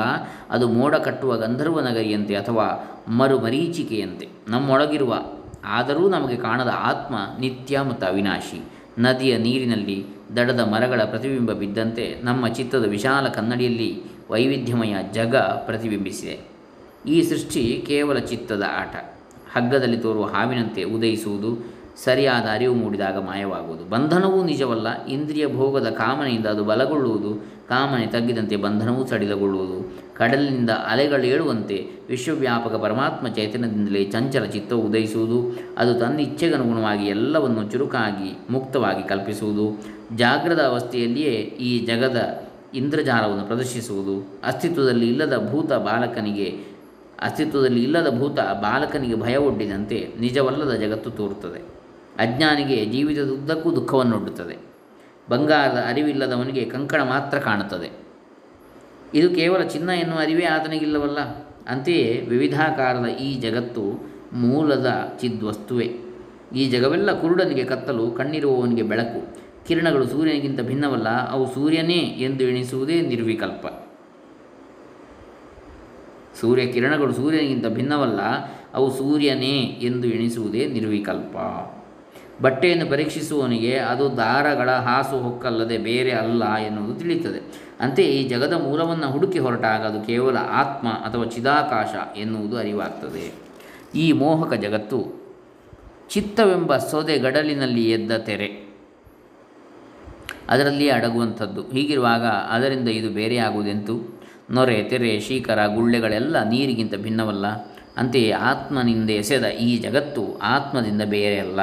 ಅದು 0.49 0.67
ಮೋಡ 0.69 0.95
ಕಟ್ಟುವ 0.95 1.37
ಗಂಧರ್ವ 1.37 1.81
ನಗರಿಯಂತೆ 1.81 2.35
ಅಥವಾ 2.35 2.67
ಮರು 3.07 3.39
ಮರೀಚಿಕೆಯಂತೆ 3.39 4.29
ನಮ್ಮೊಳಗಿರುವ 4.47 5.23
ಆದರೂ 5.65 6.09
ನಮಗೆ 6.09 6.35
ಕಾಣದ 6.35 6.71
ಆತ್ಮ 6.75 7.15
ನಿತ್ಯ 7.39 7.81
ಮತ್ತು 7.81 8.07
ಅವಿನಾಶಿ. 8.07 8.61
ನದಿಯ 8.99 9.37
ನೀರಿನಲ್ಲಿ 9.37 10.05
ದಡದ 10.35 10.59
ಮರಗಳ 10.59 11.01
ಪ್ರತಿಬಿಂಬ 11.03 11.51
ಬಿದ್ದಂತೆ 11.51 12.15
ನಮ್ಮ 12.23 12.47
ಚಿತ್ತದ 12.47 12.85
ವಿಶಾಲ 12.89 13.27
ಕನ್ನಡಿಯಲ್ಲಿ 13.27 14.03
ವೈವಿಧ್ಯಮಯ 14.31 14.95
ಜಗ 15.13 15.35
ಪ್ರತಿಬಿಂಬಿಸಿದೆ. 15.35 16.39
ಈ 17.09 17.21
ಸೃಷ್ಟಿ 17.21 17.83
ಕೇವಲ 17.87 18.17
ಚಿತ್ತದ 18.17 18.63
ಆಟ. 18.77 19.14
ಹಗ್ಗದಲ್ಲಿ 19.55 19.97
ತೋರುವ 19.97 20.25
ಹಾವಿನಂತೆ 20.25 20.83
ಉದಯಿಸುವುದು, 20.83 21.75
ಸರಿಯಾದ 22.03 22.43
ಅರಿವು 22.53 22.75
ಮೂಡಿದಾಗ 22.75 23.17
ಮಾಯವಾಗುವುದು. 23.17 23.85
ಬಂಧನವೂ 23.89 24.43
ನಿಜವಲ್ಲ, 24.43 25.05
ಇಂದ್ರಿಯ 25.05 25.47
ಭೋಗದ 25.47 25.89
ಕಾಮನೆಯಿಂದ 25.89 26.45
ಅದು 26.45 26.63
ಬಲಗೊಳ್ಳುವುದು, 26.63 27.45
ಕಾಮನೆ 27.69 28.07
ತಗ್ಗಿದಂತೆ 28.07 28.55
ಬಂಧನವೂ 28.55 29.05
ಸಡಿಲಗೊಳ್ಳುವುದು. 29.05 30.05
ಕಡಲಿನಿಂದ 30.15 30.69
ಅಲೆಗಳೇಳುವಂತೆ 30.69 31.87
ವಿಶ್ವವ್ಯಾಪಕ 32.09 32.75
ಪರಮಾತ್ಮ 32.75 33.27
ಚೈತನ್ಯದಿಂದಲೇ 33.27 34.03
ಚಂಚಲ 34.03 34.43
ಚಿತ್ತವು 34.43 34.81
ಉದಯಿಸುವುದು. 34.81 35.59
ಅದು 35.77 35.99
ತನ್ನ 35.99 36.19
ಇಚ್ಛೆಗನುಗುಣವಾಗಿ 36.19 37.05
ಎಲ್ಲವನ್ನು 37.05 37.71
ಚುರುಕಾಗಿ, 37.71 38.37
ಮುಕ್ತವಾಗಿ 38.49 39.07
ಕಲ್ಪಿಸುವುದು. 39.07 39.85
ಜಾಗ್ರದ 40.15 40.59
ಅವಸ್ಥೆಯಲ್ಲಿಯೇ 40.59 41.33
ಈ 41.35 41.85
ಜಗದ 41.85 42.43
ಇಂದ್ರಜಾಲವನ್ನು 42.73 43.43
ಪ್ರದರ್ಶಿಸುವುದು. 43.43 44.39
ಅಸ್ತಿತ್ವದಲ್ಲಿ 44.43 45.09
ಇಲ್ಲದ 45.09 45.49
ಭೂತ 45.51 45.73
ಬಾಲಕನಿಗೆ 45.73 46.74
ಅಸ್ತಿತ್ವದಲ್ಲಿ 47.21 47.83
ಇಲ್ಲದ 47.83 48.19
ಭೂತ 48.19 48.39
ಬಾಲಕನಿಗೆ 48.39 49.19
ಭಯ 49.19 49.35
ಒಡ್ಡಿದಂತೆ 49.35 50.13
ನಿಜವಲ್ಲದ 50.19 50.73
ಜಗತ್ತು 50.73 51.11
ತೋರುತ್ತದೆ. 51.11 51.75
ಅಜ್ಞಾನಿಗೆ 52.19 52.85
ಜೀವಿತದುದ್ದಕ್ಕೂ 52.85 53.75
ದುಃಖವನ್ನೊಡ್ಡುತ್ತದೆ. 53.75 54.57
ಬಂಗಾರದ 55.29 55.83
ಅರಿವಿಲ್ಲದವನಿಗೆ 55.87 56.65
ಕಂಕಣ 56.65 57.03
ಮಾತ್ರ 57.03 57.37
ಕಾಣುತ್ತದೆ. 57.37 58.05
ಇದು 59.13 59.35
ಕೇವಲ 59.35 59.63
ಚಿನ್ನ 59.63 59.89
ಎನ್ನುವ 59.89 60.19
ಅರಿವೇ 60.19 60.45
ಆತನಿಗಿಲ್ಲವಲ್ಲ? 60.45 61.17
ಅಂತೆಯೇ 61.67 62.25
ವಿವಿಧಾಕಾರದ 62.29 63.05
ಈ 63.05 63.39
ಜಗತ್ತು 63.39 64.11
ಮೂಲದ 64.33 65.17
ಚಿದ್ವಸ್ತುವೆ. 65.21 65.93
ಈ 66.55 66.69
ಜಗವೆಲ್ಲ 66.69 67.21
ಕುರುಡನಿಗೆ 67.21 67.63
ಕತ್ತಲು, 67.63 68.11
ಕಣ್ಣಿರುವವನಿಗೆ 68.11 68.83
ಬೆಳಕು. 68.83 69.37
ಕಿರಣಗಳು 69.67 70.07
ಸೂರ್ಯನಿಗಿಂತ 70.07 70.61
ಭಿನ್ನವಲ್ಲ, 70.61 71.31
ಅವು 71.31 71.53
ಸೂರ್ಯನೇ 71.53 71.97
ಎಂದು 71.97 72.43
ಎಣಿಸುವುದೇ 72.43 73.01
ನಿರ್ವಿಕಲ್ಪ. 73.01 73.84
ಸೂರ್ಯ 76.39 76.65
ಕಿರಣಗಳು 76.65 77.13
ಸೂರ್ಯನಿಗಿಂತ 77.13 77.67
ಭಿನ್ನವಲ್ಲ, 77.67 78.19
ಅವು 78.73 78.97
ಸೂರ್ಯನೇ 78.97 79.57
ಎಂದು 79.59 80.07
ಎಣಿಸುವುದೇ 80.07 80.65
ನಿರ್ವಿಕಲ್ಪ. 80.65 81.35
ಬಟ್ಟೆಯನ್ನು 82.41 82.89
ಪರೀಕ್ಷಿಸುವವನಿಗೆ 82.89 83.77
ಅದು 83.77 84.17
ದಾರಗಳ 84.17 84.71
ಹಾಸು 84.71 85.19
ಹೊಕ್ಕಲ್ಲದೆ 85.19 85.77
ಬೇರೆ 85.77 86.11
ಅಲ್ಲ 86.11 86.55
ಎನ್ನುವುದು 86.55 86.99
ತಿಳಿಯುತ್ತದೆ. 86.99 87.65
ಅಂತೆಯೇ 87.79 88.09
ಈ 88.09 88.27
ಜಗದ 88.27 88.53
ಮೂಲವನ್ನು 88.53 89.11
ಹುಡುಕಿ 89.11 89.39
ಹೊರಟಾಗ 89.39 89.81
ಅದು 89.81 90.05
ಕೇವಲ 90.05 90.37
ಆತ್ಮ 90.37 90.89
ಅಥವಾ 90.89 91.25
ಚಿದಾಕಾಶ 91.25 92.17
ಎನ್ನುವುದು 92.17 92.57
ಅರಿವಾಗ್ತದೆ. 92.57 93.33
ಈ 93.95 94.11
ಮೋಹಕ 94.11 94.53
ಜಗತ್ತು 94.53 95.25
ಚಿತ್ತವೆಂಬ 96.09 96.77
ಸೊದೆ 96.77 97.17
ಗಡಲಿನಲ್ಲಿ 97.17 97.91
ಎದ್ದ 97.91 98.17
ತೆರೆ. 98.17 98.65
ಅದರಲ್ಲಿಯೇ 100.49 100.91
ಅಡಗುವಂಥದ್ದು. 100.91 101.61
ಹೀಗಿರುವಾಗ 101.61 102.25
ಅದರಿಂದ 102.25 102.89
ಇದು 102.89 103.09
ಬೇರೆಯಾಗುವುದೆಂತು? 103.09 104.24
ನೊರೆ, 104.49 104.83
ತೆರೆ 104.83 105.19
ಶೀಕರ 105.19 105.65
ಗುಳ್ಳೆಗಳೆಲ್ಲ 105.65 106.49
ನೀರಿಗಿಂತ 106.49 106.95
ಭಿನ್ನವಲ್ಲ. 106.95 107.47
ಅಂತೆಯೇ 107.97 108.31
ಆತ್ಮನಿಂದ 108.31 109.09
ಎಸೆದ 109.09 109.45
ಈ 109.45 109.77
ಜಗತ್ತು 109.77 110.37
ಆತ್ಮದಿಂದ 110.37 111.01
ಬೇರೆಯಲ್ಲ 111.01 111.59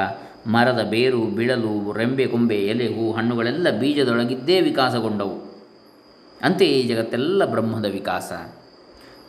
ಮರದ 0.47 0.81
ಬೇರು, 0.89 1.21
ಬಿಳಲು, 1.21 1.93
ರೆಂಬೆ, 1.93 2.25
ಕೊಂಬೆ, 2.25 2.55
ಎಲೆ, 2.55 2.87
ಹೂ, 2.87 3.11
ಹಣ್ಣುಗಳೆಲ್ಲ 3.11 3.69
ಬೀಜದೊಳಗಿದ್ದೇ 3.69 4.61
ವಿಕಾಸಗೊಂಡವು. 4.61 5.53
ಅಂತೆಯೇ 6.41 6.71
ಈ 6.71 6.87
ಜಗತ್ತೆಲ್ಲ 6.87 7.45
ಬ್ರಹ್ಮದ 7.45 7.85
ವಿಕಾಸ. 7.85 8.31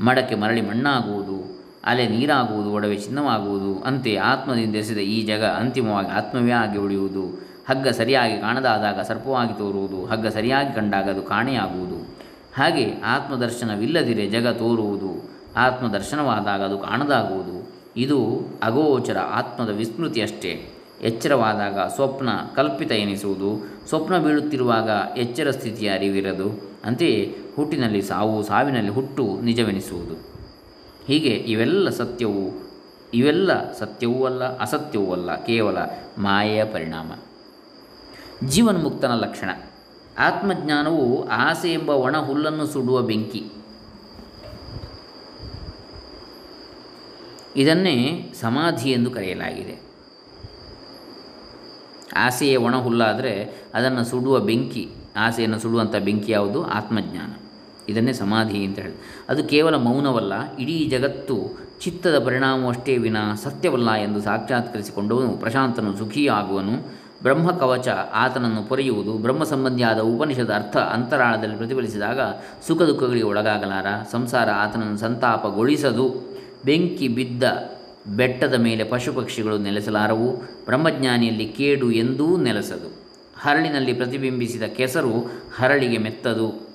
ಮಡಕೆ 0.01 0.35
ಮರಳಿ 0.35 0.61
ಮಣ್ಣಾಗುವುದು, 0.61 1.65
ಅಲೆ 1.85 2.09
ನೀರಾಗುವುದು, 2.09 2.71
ಒಡವೆ 2.73 2.97
ಚಿನ್ನವಾಗುವುದು 2.97 3.83
ಅಂತೆ 3.83 4.17
ಆತ್ಮದಿಂದ 4.17 4.77
ಎಸೆದ 4.77 4.99
ಈ 4.99 5.27
ಜಗ 5.27 5.45
ಅಂತಿಮವಾಗಿ 5.45 6.09
ಆತ್ಮವೇ 6.09 6.51
ಆಗಿ 6.51 6.79
ಉಳಿಯುವುದು. 6.79 7.55
ಹಗ್ಗ 7.69 7.89
ಸರಿಯಾಗಿ 7.89 8.41
ಕಾಣದಾದಾಗ 8.41 9.01
ಸರ್ಪವಾಗಿ 9.01 9.59
ತೋರುವುದು, 9.59 10.07
ಹಗ್ಗ 10.07 10.27
ಸರಿಯಾಗಿ 10.27 10.75
ಕಂಡಾಗ 10.75 11.11
ಅದು 11.11 11.23
ಕಾಣೆಯಾಗುವುದು. 11.23 12.14
ಹಾಗೆ 12.55 13.01
ಆತ್ಮದರ್ಶನವಿಲ್ಲದಿರೆ 13.01 14.27
ಜಗ 14.27 14.47
ತೋರುವುದು, 14.47 15.31
ಆತ್ಮದರ್ಶನವಾದಾಗ 15.57 16.63
ಅದು 16.63 16.79
ಕಾಣದಾಗುವುದು. 16.79 17.75
ಇದು 17.97 18.41
ಅಗೋಚರ 18.63 19.17
ಆತ್ಮದ 19.19 19.69
ವಿಸ್ಮೃತಿಯಷ್ಟೇ. 19.69 20.71
ಎಚ್ಚರವಾದಾಗ 21.03 21.79
ಸ್ವಪ್ನ 21.79 22.29
ಕಲ್ಪಿತ 22.57 22.93
ಎನಿಸುವುದು. 22.93 23.69
ಸ್ವಪ್ನ 23.89 24.19
ಬೀಳುತ್ತಿರುವಾಗ 24.19 24.91
ಎಚ್ಚರ 25.17 25.51
ಸ್ಥಿತಿಯ 25.51 25.91
ಅರಿವಿರದು. 25.91 26.71
ಅಂತೆಯೇ 26.85 27.37
ಹುಟ್ಟಿನಲ್ಲಿ 27.57 28.03
ಸಾವು 28.03 28.43
ಸಾವಿನಲ್ಲಿ 28.43 28.91
ಹುಟ್ಟು 28.91 29.41
ನಿಜವೆನಿಸುವುದು. 29.41 30.15
ಹೀಗೆ 31.07 31.29
ಇವೆಲ್ಲ 31.29 31.91
ಸತ್ಯವು, 31.91 32.73
ಇವೆಲ್ಲ 33.15 33.73
ಸತ್ಯವೂ 33.73 34.25
ಅಲ್ಲ, 34.25 34.45
ಅಸತ್ಯವೂ 34.59 35.13
ಅಲ್ಲ, 35.13 35.45
ಕೇವಲ 35.45 35.79
ಮಾಯೆಯ 36.19 36.65
ಪರಿಣಾಮ. 36.65 37.13
ಜೀವನ್ಮುಕ್ತನ 38.47 39.15
ಲಕ್ಷಣ. 39.15 39.51
ಆತ್ಮಜ್ಞಾನವು 40.19 41.29
ಆಸೆ 41.29 41.73
ಎಂಬ 41.73 41.91
ಒಣ 41.91 42.17
ಹುಲ್ಲನ್ನು 42.17 42.67
ಸುಡುವ 42.67 43.03
ಬೆಂಕಿ. 43.03 43.45
ಇದನ್ನೇ 47.57 48.33
ಸಮಾಧಿ 48.41 48.91
ಎಂದು 48.91 49.11
ಕರೆಯಲಾಗಿದೆ. 49.11 49.85
ಆಸೆಯ 52.17 52.57
ಒಣ 52.57 52.77
ಹುಲ್ಲಾದರೆ 52.77 53.63
ಅದನ್ನು 53.75 54.05
ಸುಡುವ 54.05 54.41
ಬೆಂಕಿ, 54.41 54.89
ಆಸೆಯನ್ನು 55.17 55.59
ಸುಡುವಂಥ 55.59 55.97
ಬೆಂಕಿ 55.97 56.33
ಯಾವುದು? 56.33 56.67
ಆತ್ಮಜ್ಞಾನ. 56.67 57.33
ಇದನ್ನೇ 57.89 58.13
ಸಮಾಧಿ 58.13 58.65
ಅಂತ 58.65 58.79
ಹೇಳಿ. 58.79 58.95
ಅದು 59.29 59.45
ಕೇವಲ 59.45 59.75
ಮೌನವಲ್ಲ, 59.75 60.57
ಇಡೀ 60.57 60.89
ಜಗತ್ತು 60.89 61.65
ಚಿತ್ತದ 61.81 62.25
ಪರಿಣಾಮವಷ್ಟೇ 62.25 62.97
ವಿನ 62.97 63.17
ಸತ್ಯವಲ್ಲ 63.43 63.93
ಎಂದು 63.93 64.21
ಸಾಕ್ಷಾತ್ಕರಿಸಿಕೊಂಡವನು 64.21 65.33
ಪ್ರಶಾಂತನು 65.33 65.97
ಸುಖಿಯಾಗುವನು 65.97 67.04
ಬ್ರಹ್ಮ 67.25 67.51
ಕವಚ 67.51 67.89
ಆತನನ್ನು 68.13 68.63
ಪೊರೆಯುವುದು 68.63 69.13
ಬ್ರಹ್ಮ 69.13 69.45
ಸಂಬಂಧಿಯಾದ 69.45 69.99
ಉಪನಿಷದ 69.99 70.51
ಅರ್ಥ 70.55 70.77
ಅಂತರಾಳದಲ್ಲಿ 70.77 71.57
ಪ್ರತಿಫಲಿಸಿದಾಗ 71.57 72.21
ಸುಖ 72.67 72.83
ದುಃಖಗಳಿಗೆ 72.83 73.25
ಒಳಗಾಗಲಾರ. 73.25 73.87
ಸಂಸಾರ 74.13 74.51
ಆತನನ್ನು 74.51 74.97
ಸಂತಾಪಗೊಳಿಸದು. 74.97 76.15
ಬೆಂಕಿ 76.65 77.09
ಬಿದ್ದ 77.09 77.43
ಬೆಟ್ಟದ 78.17 78.55
ಮೇಲೆ 78.55 78.85
ಪಶು 78.85 79.13
ಪಕ್ಷಿಗಳು 79.13 79.59
ನೆಲೆಸಲಾರವು. 79.59 80.31
ಬ್ರಹ್ಮಜ್ಞಾನಿಯಲ್ಲಿ 80.65 81.47
ಕೇಡು 81.47 81.91
ಎಂದೂ 81.91 82.37
ನೆಲೆಸದು. 82.37 83.05
ಹರಳಿನಲ್ಲಿ 83.41 83.93
ಪ್ರತಿಬಿಂಬಿಸಿದ 83.93 84.63
ಕೆಸರು 84.63 85.31
ಹರಳಿಗೆ 85.57 85.99
ಮೆತ್ತದು. 85.99 86.69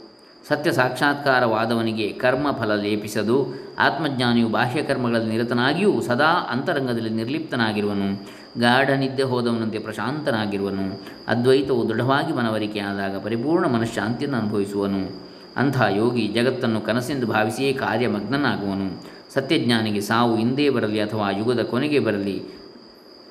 ಸತ್ಯ 0.47 0.71
ಸಾಕ್ಷಾತ್ಕಾರವಾದವನಿಗೆ 0.71 2.09
ಕರ್ಮಫಲ 2.09 2.75
ಲೇಪಿಸದು. 2.75 3.53
ಆತ್ಮಜ್ಞಾನಿಯು 3.79 4.47
ಬಾಹ್ಯ 4.47 4.81
ಕರ್ಮಗಳಲ್ಲಿ 4.81 5.29
ನಿರತನಾಗಿಯೂ 5.29 6.01
ಸದಾ 6.01 6.47
ಅಂತರಂಗದಲ್ಲಿ 6.49 7.09
ನಿರ್ಲಿಪ್ತನಾಗಿರುವನು. 7.09 8.38
ಗಾಢ 8.57 8.89
ನಿದ್ದೆ 8.89 9.23
ಹೋದವನಂತೆ 9.23 9.79
ಪ್ರಶಾಂತನಾಗಿರುವನು. 9.79 11.01
ಅದ್ವೈತವು 11.27 11.89
ದೃಢವಾಗಿ 11.89 12.33
ಮನವರಿಕೆಯಾದಾಗ 12.33 13.23
ಪರಿಪೂರ್ಣ 13.23 13.65
ಮನಃಶಾಂತಿಯನ್ನು 13.65 14.37
ಅನುಭವಿಸುವನು. 14.37 15.29
ಅಂಥ 15.57 15.81
ಯೋಗಿ 15.95 16.27
ಜಗತ್ತನ್ನು 16.27 16.81
ಕನಸೆಂದು 16.81 17.27
ಭಾವಿಸಿಯೇ 17.27 17.73
ಕಾರ್ಯಮಗ್ನನಾಗುವನು. 17.73 19.03
ಸತ್ಯಜ್ಞಾನಿಗೆ 19.33 20.01
ಸಾವು 20.01 20.35
ಹಿಂದೆ 20.35 20.69
ಬರಲಿ 20.69 20.99
ಅಥವಾ 20.99 21.31
ಯುಗದ 21.31 21.63
ಕೊನೆಗೆ 21.63 21.99
ಬರಲಿ 21.99 22.43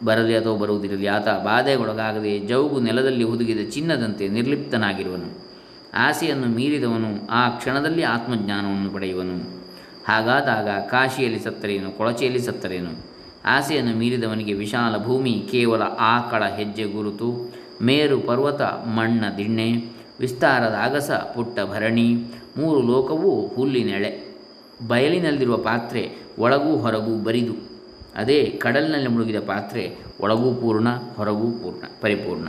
ಬರಲಿ 0.05 0.37
ಅಥವಾ 0.37 0.57
ಬರುವುದಿರಲಿ, 0.57 1.07
ಆತ 1.07 1.29
ಬಾಧೆಗೊಳಗಾಗದೆ 1.29 2.39
ಜೌಗು 2.39 2.81
ನೆಲದಲ್ಲಿ 2.81 3.25
ಹುದುಗಿದ 3.25 3.71
ಚಿನ್ನದಂತೆ 3.71 4.29
ನಿರ್ಲಿಪ್ತನಾಗಿರುವನು. 4.29 5.49
ಆಸೆಯನ್ನು 5.95 6.47
ಮೀರಿದವನು 6.47 7.27
ಆ 7.31 7.49
ಕ್ಷಣದಲ್ಲಿ 7.49 8.03
ಆತ್ಮಜ್ಞಾನವನ್ನು 8.03 8.91
ಪಡೆಯುವನು. 8.91 9.67
ಹಾಗಾದಾಗ 10.09 10.69
ಕಾಶಿಯಲ್ಲಿ 10.69 11.39
ಸತ್ತರೇನು, 11.39 11.91
ಕೊಳಚೆಯಲ್ಲಿ 11.91 12.43
ಸತ್ತರೇನು? 12.43 13.18
ಆಸೆಯನ್ನು 13.49 13.99
ಮೀರಿದವನಿಗೆ 13.99 14.53
ವಿಶಾಲ 14.53 15.05
ಭೂಮಿ, 15.05 15.49
ಕೇವಲ 15.51 15.83
ಆಕಳ 15.83 16.45
ಹೆಜ್ಜೆ 16.45 16.85
ಗುರುತು, 16.85 17.55
ಮೇರು 17.83 18.21
ಪರ್ವತ, 18.21 18.61
ಮಣ್ಣ 18.63 19.25
ದಿಣ್ಣೆ, 19.37 19.73
ವಿಸ್ತಾರದ 20.21 20.77
ಅಗಸ, 20.83 21.11
ಪುಟ್ಟ 21.11 21.61
ಭರಣಿ, 21.61 22.15
ಮೂರು 22.57 22.81
ಲೋಕವೂ 22.83 23.47
ಹುಲ್ಲಿನೆಳೆ, 23.47 24.29
ಬಯಲಿನಲ್ಲಿರುವ 24.89 25.57
ಪಾತ್ರೆ 25.57 26.09
ಒಳಗೂ 26.39 26.77
ಹೊರಗೂ 26.77 27.25
ಬರಿದು, 27.25 27.53
ಅದೇ 28.17 28.45
ಕಡಲಿನಲ್ಲಿ 28.45 29.09
ಮುಳುಗಿದ 29.09 29.37
ಪಾತ್ರೆ 29.37 29.97
ಒಳಗೂ 30.21 30.55
ಪೂರ್ಣ, 30.55 30.89
ಹೊರಗೂ 31.17 31.51
ಪೂರ್ಣ, 31.51 31.85
ಪರಿಪೂರ್ಣ. 32.01 32.49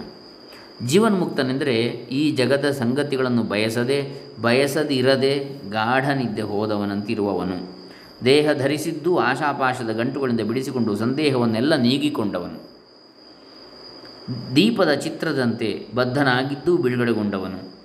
ಜೀವನ್ಮುಕ್ತನೆಂದರೆ 0.86 1.76
ಈ 1.88 2.32
ಜಗದ 2.32 2.72
ಸಂಗತಿಗಳನ್ನು 2.72 3.44
ಬಯಸದೆ, 3.44 4.26
ಬಯಸದಿರದೆ 4.42 5.62
ಗಾಢನಿದ್ದೆ 5.70 6.42
ಹೋದವನಂತಿರುವವನು. 6.42 7.79
ದೇಹ 8.26 8.54
ಧರಿಸಿದ್ದು 8.54 9.18
ಆಶಾಪಾಶದ 9.18 9.90
ಗಂಟುಗಳಿಂದ 9.90 10.42
ಬಿಡಿಸಿಕೊಂಡು 10.42 10.96
ಸಂದೇಹವನ್ನೆಲ್ಲ 10.96 11.76
ನೀಗಿಕೊಂಡವನು. 11.76 12.70
ದೀಪದ 14.56 14.94
ಚಿತ್ರದಂತೆ 14.94 15.88
ಬದ್ಧನಾಗಿದ್ದು 15.96 16.78
ಬಿಡುಗಡೆಗೊಂಡವನು. 16.78 17.80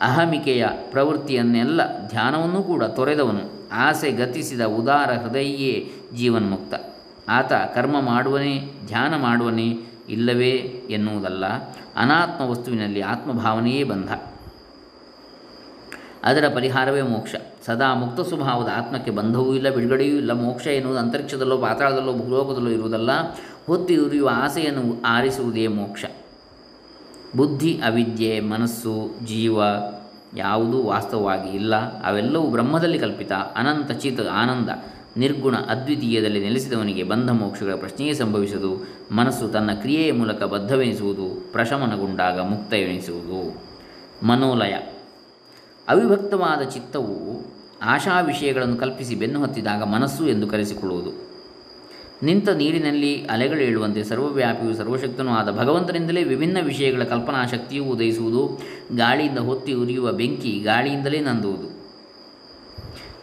ಅಹಮಿಕೆಯ 0.00 0.66
ಪ್ರವೃತ್ತಿಯನ್ನೆಲ್ಲ 0.90 2.08
ಧ್ಯಾನವನ್ನೂ 2.08 2.62
ಕೂಡ 2.62 2.84
ತೊರೆದವನು. 2.84 3.68
ಆಸೆ 3.72 4.12
ಗತಿಸಿದ 4.12 4.60
ಉದಾರ 4.60 5.10
ಹೃದಯಿಯೇ 5.12 5.92
ಜೀವನ್ಮುಕ್ತ. 6.16 6.74
ಆತ 7.28 7.52
ಕರ್ಮ 7.52 8.00
ಮಾಡುವನೇ, 8.00 8.72
ಧ್ಯಾನ 8.86 9.16
ಮಾಡುವನೇ 9.16 9.78
ಇಲ್ಲವೇ 10.08 10.50
ಎನ್ನುವುದಲ್ಲ, 10.90 11.46
ಅನಾತ್ಮ 11.96 12.44
ವಸ್ತುವಿನಲ್ಲಿ 12.44 13.00
ಆತ್ಮಭಾವನೆಯೇ 13.00 13.84
ಬಂಧ. 13.84 14.12
ಅದರ 16.24 16.44
ಪರಿಹಾರವೇ 16.54 17.02
ಮೋಕ್ಷ. 17.02 17.34
ಸದಾ 17.66 17.94
ಮುಕ್ತ 17.94 18.20
ಸ್ವಭಾವದ 18.20 18.68
ಆತ್ಮಕ್ಕೆ 18.76 19.10
ಬಂಧವೂ 19.10 19.54
ಇಲ್ಲ, 19.54 19.70
ಬಿಡುಗಡೆಯೂ 19.70 20.16
ಇಲ್ಲ. 20.16 20.32
ಮೋಕ್ಷ 20.32 20.66
ಎನ್ನುವುದು 20.66 21.00
ಅಂತರಿಕ್ಷದಲ್ಲೋ, 21.00 21.58
ಪಾತಾಳದಲ್ಲೋ, 21.58 22.12
ಭೂಲೋಕದಲ್ಲೋ 22.12 22.70
ಇರುವುದಲ್ಲ. 22.70 23.10
ಹೊತ್ತಿ 23.66 23.96
ಉರಿಯುವ 23.96 24.30
ಆಸೆಯನ್ನು 24.32 25.02
ಆರಿಸುವುದೇ 25.02 25.66
ಮೋಕ್ಷ. 25.66 26.04
ಬುದ್ಧಿ, 27.36 27.80
ಅವಿದ್ಯೆ, 27.86 28.40
ಮನಸ್ಸು, 28.40 29.14
ಜೀವ 29.26 29.62
ಯಾವುದೂ 30.36 30.82
ವಾಸ್ತವವಾಗಿ 30.82 31.48
ಇಲ್ಲ. 31.48 31.76
ಅವೆಲ್ಲವೂ 31.76 32.46
ಬ್ರಹ್ಮದಲ್ಲಿ 32.46 32.98
ಕಲ್ಪಿತ. 32.98 33.32
ಅನಂತ 33.32 33.90
ಚಿತ, 33.90 34.20
ಆನಂದ, 34.32 34.68
ನಿರ್ಗುಣ, 35.16 35.56
ಅದ್ವಿತೀಯದಲ್ಲಿ 35.56 36.40
ನೆಲೆಸಿದವನಿಗೆ 36.40 37.02
ಬಂಧ 37.02 37.30
ಮೋಕ್ಷಗಳ 37.30 37.74
ಪ್ರಶ್ನೆಯೇ 37.74 38.14
ಸಂಭವಿಸುವುದು. 38.14 38.88
ಮನಸ್ಸು 39.14 39.48
ತನ್ನ 39.48 39.72
ಕ್ರಿಯೆಯ 39.72 40.12
ಮೂಲಕ 40.12 40.42
ಬದ್ಧವೆನಿಸುವುದು. 40.42 41.52
ಪ್ರಶಮನಗೊಂಡಾಗ 41.52 42.40
ಮುಕ್ತ 42.40 42.74
ಎನಿಸುವುದು 42.74 43.62
ಮನೋಲಯ. 44.26 44.97
ಅವಿಭಕ್ತವಾದ 45.88 46.62
ಚಿತ್ತವು 46.62 47.46
ಆಶಾ 47.82 48.20
ವಿಷಯಗಳನ್ನು 48.20 48.76
ಕಲ್ಪಿಸಿ 48.76 49.14
ಬೆನ್ನು 49.14 49.42
ಹತ್ತಿದಾಗ 49.42 49.82
ಮನಸ್ಸು 49.82 50.28
ಎಂದು 50.28 50.46
ಕರೆಸಿಕೊಳ್ಳುವುದು. 50.46 51.28
ನಿಂತ 52.22 52.48
ನೀರಿನಲ್ಲಿ 52.48 53.26
ಅಲೆಗಳೇಳುವಂತೆ 53.26 54.04
ಸರ್ವವ್ಯಾಪಿಯು 54.04 54.74
ಸರ್ವಶಕ್ತನೂ 54.74 55.30
ಆದ 55.30 55.58
ಭಗವಂತನಿಂದಲೇ 55.58 56.24
ವಿಭಿನ್ನ 56.24 56.56
ವಿಷಯಗಳ 56.64 57.02
ಕಲ್ಪನಾ 57.02 57.46
ಶಕ್ತಿಯು 57.46 57.84
ಉದಯಿಸುವುದು, 57.84 58.60
ಗಾಳಿಯಿಂದ 58.96 59.38
ಹೊತ್ತಿ 59.38 59.72
ಉರಿಯುವ 59.72 60.12
ಬೆಂಕಿ 60.12 60.60
ಗಾಳಿಯಿಂದಲೇ 60.60 61.20
ನಂದುವುದು. 61.20 61.78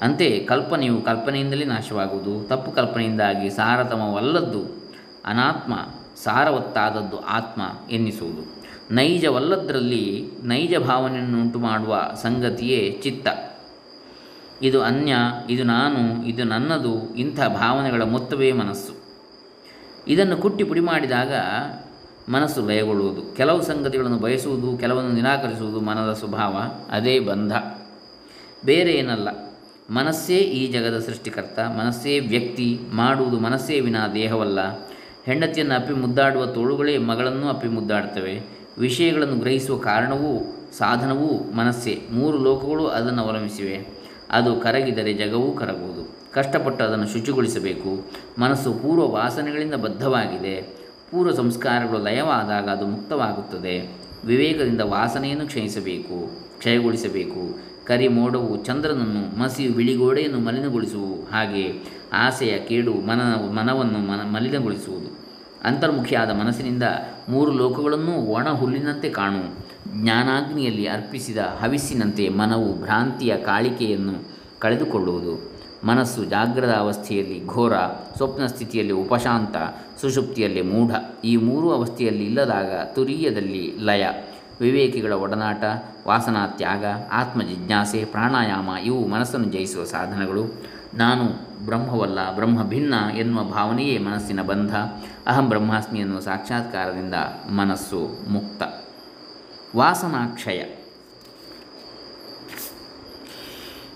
ಅಂತೆ 0.01 0.39
ಕಲ್ಪನೆಯು 0.39 1.01
ಕಲ್ಪನೆಯಿಂದಲೇ 1.01 1.65
ನಾಶವಾಗುವುದು, 1.65 2.47
ತಪ್ಪು 2.47 2.71
ಕಲ್ಪನೆಯಿಂದಾಗಿ 2.71 3.49
ಸಾರತಮವಲ್ಲದ್ದು, 3.49 4.91
ಅನಾತ್ಮ 5.25 5.73
ಸಾರವತ್ತಾದದ್ದು 6.23 7.19
ಆತ್ಮ 7.19 7.61
ಎನ್ನಿಸುವುದು. 7.91 8.54
ನೈಜವಲ್ಲದರಲ್ಲಿ 8.91 10.29
ನೈಜ 10.43 10.73
ಭಾವನೆಯನ್ನುಂಟು 10.77 11.59
ಮಾಡುವ 11.59 12.01
ಸಂಗತಿಯೇ 12.21 12.99
ಚಿತ್ತ. 13.03 13.27
ಇದು 14.61 14.83
ಅನ್ಯ, 14.83 15.15
ಇದು 15.49 15.63
ನಾನು, 15.63 16.27
ಇದು 16.27 16.43
ನನ್ನದು, 16.43 17.15
ಇಂಥ 17.15 17.39
ಭಾವನೆಗಳ 17.39 18.01
ಮೊತ್ತವೇ 18.01 18.51
ಮನಸ್ಸು. 18.51 18.93
ಇದನ್ನು 20.07 20.37
ಕುಟ್ಟಿ 20.37 20.63
ಪುಡಿ 20.63 20.79
ಮಾಡಿದಾಗ 20.79 21.33
ಮನಸ್ಸು 22.29 22.67
ಲಯಗೊಳ್ಳುವುದು. 22.67 23.35
ಕೆಲವು 23.35 23.61
ಸಂಗತಿಗಳನ್ನು 23.61 24.17
ಬಯಸುವುದು, 24.17 24.77
ಕೆಲವನ್ನು 24.77 25.11
ನಿರಾಕರಿಸುವುದು 25.11 25.81
ಮನದ 25.81 26.13
ಸ್ವಭಾವ, 26.13 26.57
ಅದೇ 26.91 27.19
ಬಂಧ. 27.19 27.51
ಬೇರೆ 28.65 28.91
ಏನಲ್ಲ. 28.91 29.27
ಮನಸ್ಸೇ 29.89 30.37
ಈ 30.37 30.71
ಜಗದ 30.71 30.99
ಸೃಷ್ಟಿಕರ್ತ, 30.99 31.59
ಮನಸ್ಸೇ 31.59 32.19
ವ್ಯಕ್ತಿ, 32.19 32.79
ಮಾಡುವುದು 32.93 33.39
ಮನಸ್ಸೇ 33.39 33.79
ವಿನಾ 33.79 34.07
ದೇಹವಲ್ಲ. 34.07 34.59
ಹೆಂಡತಿಯನ್ನು 35.25 35.75
ಅಪ್ಪಿ 35.75 35.93
ಮುದ್ದಾಡುವ 35.93 36.45
ತೋಳುಗಳೇ 36.45 36.97
ಮಗಳನ್ನು 36.97 37.49
ಅಪ್ಪಿ 37.49 37.67
ಮುದ್ದಾಡ್ತವೆ. 37.67 38.54
ವಿಷಯಗಳನ್ನು 38.77 39.35
ಗ್ರಹಿಸುವ 39.35 39.77
ಕಾರಣವೂ 39.77 40.57
ಸಾಧನವೂ 40.77 41.51
ಮನಸ್ಸೇ. 41.53 42.07
ಮೂರು 42.11 42.37
ಲೋಕಗಳು 42.37 42.87
ಅದನ್ನು 42.87 43.21
ಅವಲಂಬಿಸಿವೆ. 43.23 43.87
ಅದು 44.31 44.55
ಕರಗಿದರೆ 44.55 45.13
ಜಗವೂ 45.13 45.51
ಕರಗುವುದು. 45.51 46.15
ಕಷ್ಟಪಟ್ಟು 46.33 46.83
ಅದನ್ನು 46.83 47.07
ಶುಚಿಗೊಳಿಸಬೇಕು. 47.07 48.11
ಮನಸ್ಸು 48.39 48.73
ಪೂರ್ವ 48.73 49.07
ವಾಸನೆಗಳಿಂದ 49.07 49.73
ಬದ್ಧವಾಗಿದೆ. 49.73 50.61
ಪೂರ್ವ 51.11 51.31
ಸಂಸ್ಕಾರಗಳು 51.31 51.99
ಲಯವಾದಾಗ 51.99 52.69
ಅದು 52.69 52.87
ಮುಕ್ತವಾಗುತ್ತದೆ. 52.87 54.05
ವಿವೇಕದಿಂದ 54.25 54.81
ವಾಸನೆಯನ್ನು 54.81 55.47
ಕ್ಷಯಿಸಬೇಕು, 55.47 56.31
ಕ್ಷಯಗೊಳಿಸಬೇಕು. 56.57 57.59
ಕರಿ 57.85 58.07
ಮೋಡವು 58.07 58.65
ಚಂದ್ರನನ್ನು, 58.65 59.39
ಮಸಿಯು 59.39 59.73
ಬಿಳಿಗೋಡೆಯನ್ನು 59.73 60.39
ಮಲಿನಗೊಳಿಸುವು. 60.39 61.31
ಹಾಗೆ 61.31 61.71
ಆಸೆಯ 62.13 62.57
ಕೇಡು 62.57 62.93
ಮನ 62.93 63.21
ಮನವನ್ನು 63.33 63.99
ಮನ, 63.99 64.21
ಮಲಿನಗೊಳಿಸುವುದು. 64.21 65.04
ಅಂತರ್ಮುಖಿಯಾದ 65.65 66.31
ಮನಸ್ಸಿನಿಂದ 66.31 66.83
ಮೂರು 67.29 67.51
ಲೋಕಗಳನ್ನು 67.51 68.11
ಒಣ 68.11 68.49
ಹುಲ್ಲಿನಂತೆ 68.49 69.09
ಕಾಣು. 69.09 69.65
ಜ್ಞಾನಾಗ್ನಿಯಲ್ಲಿ 70.01 70.87
ಅರ್ಪಿಸಿದ 70.87 71.37
ಹವಿಸ್ಸಿನಂತೆ 71.37 72.29
ಮನವು 72.29 72.81
ಭ್ರಾಂತಿಯ 72.81 73.37
ಕಾಳಿಕೆಯನ್ನು 73.37 74.13
ಕಳೆದುಕೊಳ್ಳುವುದು. 74.59 75.55
ಮನಸ್ಸು 75.83 76.25
ಜಾಗ್ರದ 76.25 76.69
ಅವಸ್ಥೆಯಲ್ಲಿ 76.69 77.47
ಘೋರ, 77.47 77.77
ಸ್ವಪ್ನ 78.17 78.45
ಸ್ಥಿತಿಯಲ್ಲಿ 78.45 78.93
ಉಪಶಾಂತ, 78.93 79.55
ಸುಷುಪ್ತಿಯಲ್ಲಿ 80.01 80.61
ಮೂಢ. 80.61 80.91
ಈ 81.23 81.35
ಮೂರು 81.35 81.71
ಅವಸ್ಥೆಯಲ್ಲಿ 81.71 82.25
ಇಲ್ಲದಾಗ 82.25 82.71
ತುರೀಯದಲ್ಲಿ 82.95 83.73
ಲಯ. 83.79 84.07
ವಿವೇಕಿಗಳ 84.61 85.13
ಒಡನಾಟ, 85.13 85.63
ವಾಸನಾ 86.07 86.47
ತ್ಯಾಗ, 86.47 86.85
ಆತ್ಮಜಿಜ್ಞಾಸೆ, 87.11 88.05
ಪ್ರಾಣಾಯಾಮ 88.05 88.69
ಇವು 88.83 89.07
ಮನಸ್ಸನ್ನು 89.07 89.45
ಜಯಿಸುವ 89.45 89.83
ಸಾಧನಗಳು. 89.83 90.63
ನಾನು 90.93 91.44
ಬ್ರಹ್ಮವಲ್ಲ, 91.65 92.35
ಬ್ರಹ್ಮ 92.35 92.63
ಭಿನ್ನ 92.63 92.93
ಎನ್ನುವ 93.17 93.43
ಭಾವನೆಯೇ 93.43 93.97
ಮನಸ್ಸಿನ 93.97 94.41
ಬಂಧ. 94.41 94.75
ಅಹಂ 95.27 95.49
ಬ್ರಹ್ಮಾಸ್ಮಿ 95.49 95.99
ಎನ್ನುವ 95.99 96.19
ಸಾಕ್ಷಾತ್ಕಾರದಿಂದ 96.19 97.13
ಮನಸ್ಸು 97.49 98.29
ಮುಕ್ತ. 98.29 98.63
ವಾಸನಾಕ್ಷಯ. 99.75 100.63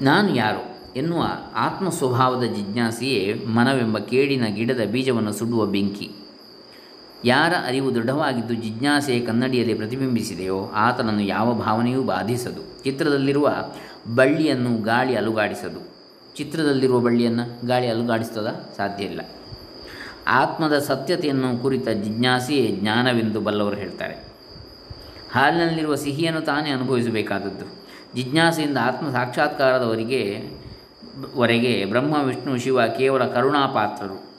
ನಾನು 0.02 0.36
ಯಾರು 0.36 0.80
ಎನ್ನುವ 0.96 1.26
ಆತ್ಮ 1.56 1.90
ಸ್ವಭಾವದ 1.90 2.44
ಜಿಜ್ಞಾಸೆಯೇ 2.44 3.34
ಮನವೆಂಬ 3.34 3.98
ಕೇಡಿನ 3.98 4.46
ಗಿಡದ 4.46 4.82
ಬೀಜವನ್ನು 4.92 5.34
ಸುಡುವ 5.34 5.66
ಬೆಂಕಿ. 5.66 6.12
ಯಾರ 7.26 7.54
ಅರಿವು 7.66 7.96
ದೃಢವಾಗಿದ್ದು 7.96 8.54
ಜಿಜ್ಞಾಸೆಯೇ 8.54 9.26
ಕನ್ನಡಿಯಲ್ಲಿ 9.26 9.74
ಪ್ರತಿಬಿಂಬಿಸಿದೆಯೋ 9.74 10.72
ಆತನನ್ನು 10.76 11.22
ಯಾವ 11.22 11.54
ಭಾವನೆಯೂ 11.54 12.04
ಬಾಧಿಸದು. 12.04 12.84
ಚಿತ್ರದಲ್ಲಿರುವ 12.84 13.56
ಬಳ್ಳಿಯನ್ನು 14.16 14.84
ಗಾಳಿ 14.84 15.16
ಅಲುಗಾಡಿಸದು. 15.16 15.99
ಚಿತ್ರದಲ್ಲಿರುವ 16.36 17.00
ಬಳ್ಳಿಯನ್ನು 17.00 17.68
ಗಾಳಿ 17.68 17.88
ಅಲುಗಾಡಿಸ್ತದ? 17.88 18.70
ಸಾಧ್ಯ 18.78 19.04
ಇಲ್ಲ. 19.04 19.22
ಆತ್ಮದ 20.28 20.80
ಸತ್ಯತೆಯನ್ನು 20.80 21.58
ಕುರಿತ 21.58 21.90
ಜಿಜ್ಞಾಸೆಯೇ 21.90 22.68
ಜ್ಞಾನವೆಂದು 22.68 23.42
ಬಲ್ಲವರು 23.42 23.76
ಹೇಳ್ತಾರೆ. 23.76 24.14
ಹಾಲಿನಲ್ಲಿರುವ 25.32 25.96
ಸಿಹಿಯನ್ನು 25.96 26.42
ತಾನೇ 26.42 26.70
ಅನುಭವಿಸಬೇಕಾದದ್ದು. 26.70 27.66
ಜಿಜ್ಞಾಸೆಯಿಂದ 28.16 28.78
ಆತ್ಮ 28.82 29.10
ಸಾಕ್ಷಾತ್ಕಾರದವರಿಗೆ, 29.10 30.44
ವರೆಗೆ 31.36 31.86
ಬ್ರಹ್ಮ, 31.86 32.24
ವಿಷ್ಣು, 32.24 32.58
ಶಿವ 32.58 32.88
ಕೇವಲ 32.88 33.26
ಕರುಣಾಪಾತ್ರರು. 33.26 34.30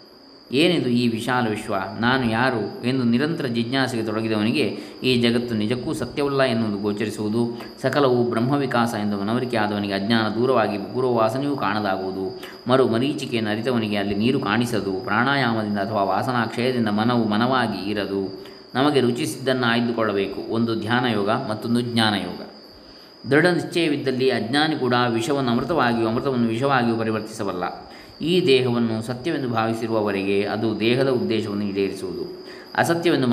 ಏನಿದು 0.53 0.89
ಈ 0.89 1.09
ವಿಶಾಲ 1.09 1.49
ವಿಶ್ವ? 1.49 1.75
ನಾನು 2.01 2.31
ಯಾರು 2.31 2.87
ಎಂದು 2.87 3.03
ನಿರಂತರ 3.03 3.47
ಜಿಜ್ಞಾಸೆಗೆ 3.47 4.03
ತೊಡಗಿದವನಿಗೆ 4.03 4.79
ಈ 5.03 5.21
ಜಗತ್ತು 5.21 5.55
ನಿಜಕ್ಕೂ 5.55 5.95
ಸತ್ಯವಲ್ಲ 5.95 6.43
ಎನ್ನುವುದು 6.43 6.79
ಗೋಚರಿಸುವುದು. 6.79 7.63
ಸಕಲವು 7.83 8.31
ಬ್ರಹ್ಮವಿಕಾಸ 8.31 8.95
ಎಂದು 8.95 9.21
ಮನವರಿಕೆ 9.21 9.57
ಆದವನಿಗೆ 9.57 9.95
ಅಜ್ಞಾನ 9.95 10.35
ದೂರವಾಗಿ 10.35 10.79
ಪೂರ್ವವಾಸನೆಯೂ 10.79 11.57
ಕಾಣದಾಗುವುದು. 11.57 12.41
ಮರು 12.69 12.89
ಮರೀಚಿಕೆಯನ್ನು 12.89 13.51
ಅರಿತವನಿಗೆ 13.51 13.97
ಅಲ್ಲಿ 13.97 14.15
ನೀರು 14.15 14.41
ಕಾಣಿಸದು. 14.41 14.93
ಪ್ರಾಣಾಯಾಮದಿಂದ 14.93 15.79
ಅಥವಾ 15.79 16.03
ವಾಸನಾ 16.03 16.47
ಕ್ಷಯದಿಂದ 16.47 16.89
ಮನವು 16.89 17.29
ಮನವಾಗಿ 17.29 17.91
ಇರದು. 17.91 18.45
ನಮಗೆ 18.75 19.01
ರುಚಿಸಿದ್ದನ್ನು 19.01 19.67
ಆಯ್ದುಕೊಳ್ಳಬೇಕು. 19.67 20.53
ಒಂದು 20.53 20.81
ಧ್ಯಾನ 20.81 21.05
ಯೋಗ 21.05 21.31
ಮತ್ತೊಂದು 21.31 21.81
ಜ್ಞಾನಯೋಗ. 21.81 22.41
ದೃಢ 23.31 23.47
ನಿಶ್ಚಯವಿದ್ದಲ್ಲಿ 23.47 24.31
ಅಜ್ಞಾನಿ 24.31 24.77
ಕೂಡ 24.77 24.95
ವಿಷವನ್ನು 25.09 25.51
ಅಮೃತವಾಗಿಯೂ 25.51 26.09
ಅಮೃತವನ್ನು 26.09 26.49
ವಿಷವಾಗಿಯೂ 26.49 26.97
ಪರಿವರ್ತಿಸಬಲ್ಲ. 26.97 27.90
ಈ 28.21 28.47
ದೇಹವನ್ನು 28.47 29.03
ಸತ್ಯವೆಂದು 29.03 29.49
ಭಾವಿಸಿರುವವರೆಗೆ 29.49 30.43
ಅದು 30.43 30.81
ದೇಹದ 30.81 31.09
ಉದ್ದೇಶವನ್ನು 31.09 31.65
ಈಡೇರಿಸುವುದು. 31.65 32.45
ಅಸತ್ಯವೆಂದು 32.77 33.27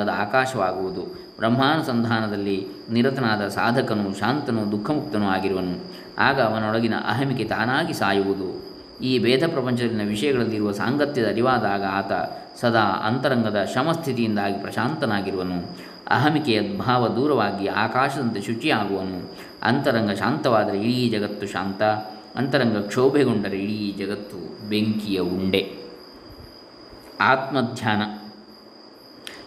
ಅದು 0.00 0.12
ಆಕಾಶವಾಗುವುದು. 0.12 1.00
ಬ್ರಹ್ಮಾನುಸಂಧಾನದಲ್ಲಿ 1.36 2.66
ನಿರತನಾದ 2.90 3.48
ಸಾಧಕನು 3.48 4.18
ಶಾಂತನು 4.18 4.72
ದುಃಖಮುಕ್ತನೂ 4.72 5.26
ಆಗಿರುವನು. 5.26 5.84
ಆಗ 6.18 6.40
ಅವನೊಳಗಿನ 6.40 6.94
ಅಹಮಿಕೆ 6.94 7.44
ತಾನಾಗಿ 7.44 7.92
ಸಾಯುವುದು. 7.92 8.74
ಈ 9.02 9.18
ಭೇದ 9.18 9.42
ಪ್ರಪಂಚದಲ್ಲಿನ 9.46 10.08
ವಿಷಯಗಳಲ್ಲಿರುವ 10.08 10.72
ಸಾಂಗತ್ಯದ 10.72 11.26
ಅರಿವಾದಾಗ 11.28 11.82
ಆತ 11.84 12.12
ಸದಾ 12.60 12.82
ಅಂತರಂಗದ 12.82 13.68
ಶಮಸ್ಥಿತಿಯಿಂದಾಗಿ 13.74 14.62
ಪ್ರಶಾಂತನಾಗಿರುವನು. 14.62 15.76
ಅಹಮಿಕೆಯ 16.08 16.76
ಭಾವ 16.76 17.08
ದೂರವಾಗಿ 17.08 17.66
ಆಕಾಶದಂತೆ 17.66 18.40
ಶುಚಿಯಾಗುವನು. 18.40 19.36
ಅಂತರಂಗ 19.62 20.10
ಶಾಂತವಾದರೆ 20.10 20.78
ಇಡೀ 20.78 21.18
ಜಗತ್ತು 21.18 21.46
ಶಾಂತ 21.46 21.82
ಅಂತರಂಗ 22.36 22.76
ಕ್ಷೋಭೆಗೊಂಡರೆ 22.76 23.58
ಇಡೀ 23.58 24.04
ಜಗತ್ತು 24.04 24.68
ಬೆಂಕಿಯ 24.68 25.18
ಉಂಡೆ. 25.18 25.72
ಆತ್ಮಧ್ಯಾನ. 27.20 28.02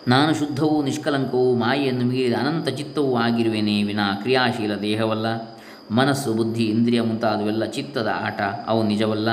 ನಾನು 0.07 0.33
ಶುದ್ಧವೂ 0.33 0.83
ನಿಷ್ಕಲಂಕವೂ, 0.83 1.55
ಮಾಯೆಯನ್ನು 1.55 2.05
ಮೀರಿದ 2.05 2.33
ಅನಂತ 2.33 2.69
ಚಿತ್ತವೂ 2.69 3.15
ಆಗಿರುವೆನೇ 3.15 3.83
ವಿನಾ 3.83 4.15
ಕ್ರಿಯಾಶೀಲ 4.15 4.75
ದೇಹವಲ್ಲ. 4.75 5.59
ಮನಸ್ಸು, 5.91 6.33
ಬುದ್ಧಿ, 6.33 6.63
ಇಂದ್ರಿಯ 6.63 7.01
ಮುಂತಾದವೆಲ್ಲ 7.01 7.65
ಚಿತ್ತದ 7.65 8.09
ಆಟ, 8.13 8.41
ಅವು 8.67 8.83
ನಿಜವಲ್ಲ. 8.83 9.29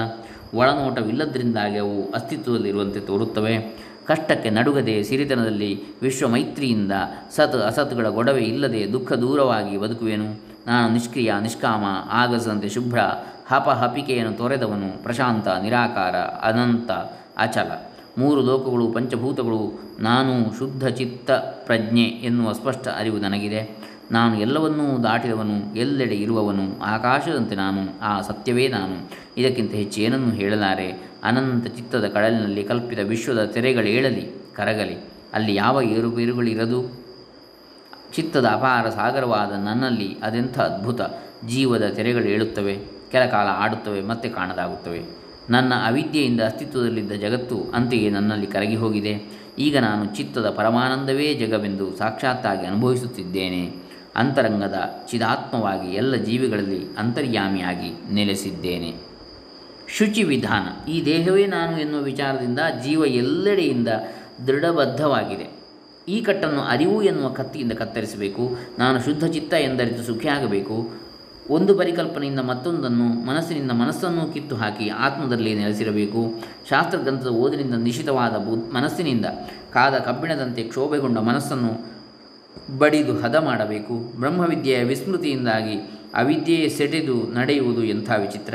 ಒಳನೋಟವಿಲ್ಲದರಿಂದಾಗಿ 0.55 1.79
ಅವು 1.79 2.13
ಅಸ್ತಿತ್ವದಲ್ಲಿರುವಂತೆ 2.13 3.01
ತೋರುತ್ತವೆ. 3.01 3.85
ಕಷ್ಟಕ್ಕೆ 4.07 4.51
ನಡುಗದೆ 4.51 5.03
ಸಿರಿತನದಲ್ಲಿ 5.03 5.85
ವಿಶ್ವಮೈತ್ರಿಯಿಂದ 6.03 6.93
ಸತ್ 7.37 7.55
ಅಸತ್ಗಳ 7.55 8.09
ಗೊಡವೆ 8.09 8.43
ಇಲ್ಲದೆ 8.43 8.93
ದುಃಖ 8.93 9.13
ದೂರವಾಗಿ 9.13 9.77
ಬದುಕುವೆನು. 9.77 10.41
ನಾನು 10.67 10.93
ನಿಷ್ಕ್ರಿಯ, 10.93 11.33
ನಿಷ್ಕಾಮ, 11.41 11.85
ಆಗಸದಂತೆ 12.11 12.69
ಶುಭ್ರ 12.69 12.99
ಹಪ 13.49 13.69
ಹಪಿಕೆಯನ್ನು 13.69 14.33
ತೊರೆದವನು 14.33 15.03
ಪ್ರಶಾಂತ, 15.03 15.49
ನಿರಾಕಾರ, 15.49 16.17
ಅನಂತ, 16.17 16.91
ಅಚಲ. 17.39 17.93
ಮೂರು 18.19 18.43
ಲೋಕಗಳು, 18.43 18.91
ಪಂಚಭೂತಗಳು, 18.91 19.81
ನಾನು 20.01 20.59
ಶುದ್ಧ 20.59 20.89
ಚಿತ್ತ 20.89 21.31
ಪ್ರಜ್ಞೆ 21.31 22.03
ಎನ್ನುವ 22.03 22.53
ಸ್ಪಷ್ಟ 22.53 22.89
ಅರಿವು 22.89 23.19
ನನಗಿದೆ. 23.19 23.85
ನಾನು 24.13 24.41
ಎಲ್ಲವನ್ನೂ 24.41 25.03
ದಾಟಿದವನು, 25.03 25.77
ಎಲ್ಲೆಡೆ 25.77 26.15
ಇರುವವನು, 26.15 26.83
ಆಕಾಶದಂತೆ 26.83 27.55
ನಾನು, 27.55 28.01
ಆ 28.03 28.21
ಸತ್ಯವೇ 28.21 28.69
ನಾನು. 28.69 29.11
ಇದಕ್ಕಿಂತ 29.37 29.73
ಹೆಚ್ಚು 29.73 30.01
ಏನನ್ನೂ 30.01 30.31
ಹೇಳಲಾರೆ? 30.31 30.91
ಅನಂತ 31.25 31.67
ಚಿತ್ತದ 31.67 32.07
ಕಡಲಿನಲ್ಲಿ 32.07 32.65
ಕಲ್ಪಿತ 32.65 32.99
ವಿಶ್ವದ 32.99 33.45
ತೆರೆಗಳೇಳಲಿ 33.45 34.43
ಕರಗಲಿ. 34.55 35.05
ಅಲ್ಲಿ 35.35 35.55
ಯಾವ 35.55 35.83
ಏರುಪೇರುಗಳಿರದು 35.83 37.05
ಚಿತ್ತದ 38.15 38.45
ಅಪಾರ 38.45 38.89
ಸಾಗರವಾದ 38.89 39.53
ನನ್ನಲ್ಲಿ 39.53 40.17
ಅದೆಂಥ 40.23 40.61
ಅದ್ಭುತ? 40.61 41.01
ಜೀವದ 41.49 41.89
ತೆರೆಗಳು 41.95 42.25
ಏಳುತ್ತವೆ. 42.25 42.94
ಕೆಲಕಾಲ 43.15 43.47
ಆಡುತ್ತವೆ 43.51 44.01
ಮತ್ತೆ 44.01 44.29
ಕಾಣದಾಗುತ್ತವೆ. 44.29 45.03
ನನ್ನ 45.51 45.73
ಅವಿದ್ಯೆಯಿಂದ 45.87 46.41
ಅಸ್ತಿತ್ವದಲ್ಲಿದ್ದ 46.41 47.13
ಜಗತ್ತು 47.13 47.63
ಅಂತೆಯೇ 47.75 48.11
ನನ್ನಲ್ಲಿ 48.11 48.47
ಕರಗಿ 48.47 48.77
ಹೋಗಿದೆ. 48.77 49.45
ಈಗ 49.59 49.79
ನಾನು 49.79 50.05
ಚಿತ್ತದ 50.05 50.51
ಪರಮಾನಂದವೇ 50.51 51.35
ಜಗವೆಂದು 51.35 51.97
ಸಾಕ್ಷಾತ್ತಾಗಿ 51.97 52.67
ಅನುಭವಿಸುತ್ತಿದ್ದೇನೆ. 52.67 53.63
ಅಂತರಂಗದ 54.17 54.75
ಚಿದಾತ್ಮವಾಗಿ 55.11 55.95
ಎಲ್ಲ 55.95 56.15
ಜೀವಿಗಳಲ್ಲಿ 56.15 56.97
ಅಂತರ್ಯಾಮಿಯಾಗಿ 56.99 58.15
ನೆಲೆಸಿದ್ದೇನೆ. 58.15 58.95
ಶುಚಿ 59.89 60.23
ವಿಧಾನ. 60.23 60.91
ಈ 60.91 61.05
ದೇಹವೇ 61.05 61.47
ನಾನು 61.47 61.81
ಎನ್ನುವ 61.81 62.03
ವಿಚಾರದಿಂದ 62.03 62.59
ಜೀವ 62.85 63.05
ಎಲ್ಲೆಡೆಯಿಂದ 63.05 63.89
ದೃಢಬದ್ಧವಾಗಿದೆ. 64.47 65.47
ಈ 66.09 66.21
ಕಟ್ಟನ್ನು 66.21 66.61
ಅರಿವು 66.61 67.03
ಎನ್ನುವ 67.03 67.29
ಕತ್ತಿಯಿಂದ 67.29 67.73
ಕತ್ತರಿಸಬೇಕು. 67.73 68.57
ನಾನು 68.79 69.05
ಶುದ್ಧ 69.05 69.25
ಚಿತ್ತ 69.25 69.55
ಎಂದರಿತು 69.55 70.03
ಸುಖಿಯಾಗಬೇಕು. 70.03 71.04
ಒಂದು 71.51 71.75
ಪರಿಕಲ್ಪನೆಯಿಂದ 71.75 72.41
ಮತ್ತೊಂದನ್ನು 72.41 73.05
ಮನಸ್ಸಿನಿಂದ 73.05 73.71
ಮನಸ್ಸನ್ನು 73.71 74.33
ಕಿತ್ತು 74.33 74.57
ಹಾಕಿ 74.57 74.89
ಆತ್ಮದಲ್ಲಿ 74.89 75.55
ನೆಲೆಸಿರಬೇಕು. 75.55 76.35
ಶಾಸ್ತ್ರಗ್ರಂಥದ 76.69 77.27
ಓದಿನಿಂದ 77.27 77.75
ನಿಶಿತವಾದ 77.75 78.31
ಬು 78.31 78.75
ಮನಸ್ಸಿನಿಂದ 78.75 79.27
ಕಾದ 79.73 79.99
ಕಬ್ಬಿಣದಂತೆ 79.99 80.63
ಕ್ಷೋಭೆಗೊಂಡ 80.63 81.19
ಮನಸ್ಸನ್ನು 81.19 81.95
ಬಡಿದು 82.79 83.21
ಹದ 83.21 83.35
ಮಾಡಬೇಕು. 83.35 84.19
ಬ್ರಹ್ಮವಿದ್ಯೆಯ 84.21 84.85
ವಿಸ್ಮೃತಿಯಿಂದಾಗಿ 84.85 85.77
ಅವಿದ್ಯೆಯೇ 86.15 86.69
ಸೆಟೆದು 86.69 87.33
ನಡೆಯುವುದು 87.33 87.85
ಎಂಥ 87.85 88.11
ವಿಚಿತ್ರ? 88.21 88.55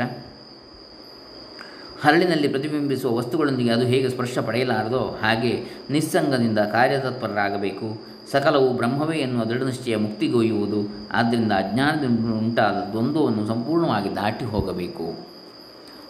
ಹರಳಿನಲ್ಲಿ 2.02 2.48
ಪ್ರತಿಬಿಂಬಿಸುವ 2.48 3.16
ವಸ್ತುಗಳೊಂದಿಗೆ 3.16 3.70
ಅದು 3.70 3.86
ಹೇಗೆ 3.86 4.08
ಸ್ಪರ್ಶ 4.08 4.38
ಪಡೆಯಲಾರದೋ 4.38 5.18
ಹಾಗೆ 5.22 5.64
ನಿಸ್ಸಂಗದಿಂದ 5.90 6.58
ಕಾರ್ಯತತ್ಪರರಾಗಬೇಕು. 6.58 8.19
ಸಕಲವು 8.32 8.72
ಬ್ರಹ್ಮವೇ 8.72 9.18
ಎನ್ನುವ 9.18 9.44
ದೃಢನಿಶ್ಚಯ 9.44 9.96
ಮುಕ್ತಿಗೊಯ್ಯುವುದು. 9.96 11.08
ಆದ್ದರಿಂದ 11.12 11.52
ಅಜ್ಞಾನದಿಂದ 11.52 12.34
ಉಂಟಾದ 12.34 12.90
ದ್ವಂದ್ವವನ್ನು 12.90 13.46
ಸಂಪೂರ್ಣವಾಗಿ 13.46 14.16
ದಾಟಿ 14.16 14.44
ಹೋಗಬೇಕು 14.44 15.30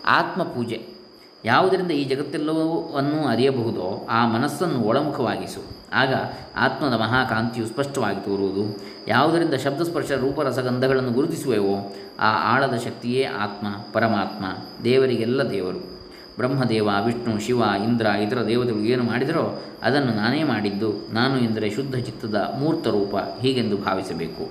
ಆತ್ಮಪೂಜೆ. 0.06 1.00
ಯಾವುದರಿಂದ 1.44 1.90
ಈ 1.90 2.04
ಜಗತ್ತೆಲ್ಲವನ್ನೂ 2.04 3.28
ಅರಿಯಬಹುದೋ 3.28 4.06
ಆ 4.10 4.26
ಮನಸ್ಸನ್ನು 4.26 4.80
ಒಳಮುಖವಾಗಿಸು. 4.80 5.60
ಆಗ 5.92 6.14
ಆತ್ಮದ 6.56 6.92
ಮಹಾಕಾಂತಿಯು 6.92 7.66
ಸ್ಪಷ್ಟವಾಗಿ 7.66 8.24
ತೋರುವುದು. 8.24 8.80
ಯಾವುದರಿಂದ 9.08 9.54
ಶಬ್ದಸ್ಪರ್ಶ 9.54 10.12
ರೂಪರಸಗಂಧಗಳನ್ನು 10.12 11.10
ಗುರುತಿಸುವೆವೋ 11.10 11.92
ಆ 12.20 12.54
ಆಳದ 12.54 12.76
ಶಕ್ತಿಯೇ 12.76 13.24
ಆತ್ಮ, 13.24 13.66
ಪರಮಾತ್ಮ, 13.92 14.44
ದೇವರಿಗೆಲ್ಲ 14.84 15.50
ದೇವರು. 15.50 15.89
ಬ್ರಹ್ಮದೇವ, 16.38 16.88
ವಿಷ್ಣು, 17.04 17.40
ಶಿವ, 17.40 17.62
ಇಂದ್ರ, 17.84 18.06
ಇತರ 18.06 18.46
ದೇವತೆಗಳು 18.46 18.80
ಏನು 18.80 19.02
ಮಾಡಿದರೋ 19.02 19.62
ಅದನ್ನು 19.82 20.12
ನಾನೇ 20.12 20.44
ಮಾಡಿದ್ದು. 20.44 21.08
ನಾನು 21.12 21.38
ಎಂದರೆ 21.38 21.70
ಶುದ್ಧ 21.70 21.96
ಚಿತ್ತದ 21.96 22.54
ಮೂರ್ತ 22.58 22.86
ರೂಪ. 22.86 23.16
ಹೀಗೆಂದು 23.16 23.76
ಭಾವಿಸಬೇಕು. 23.76 24.50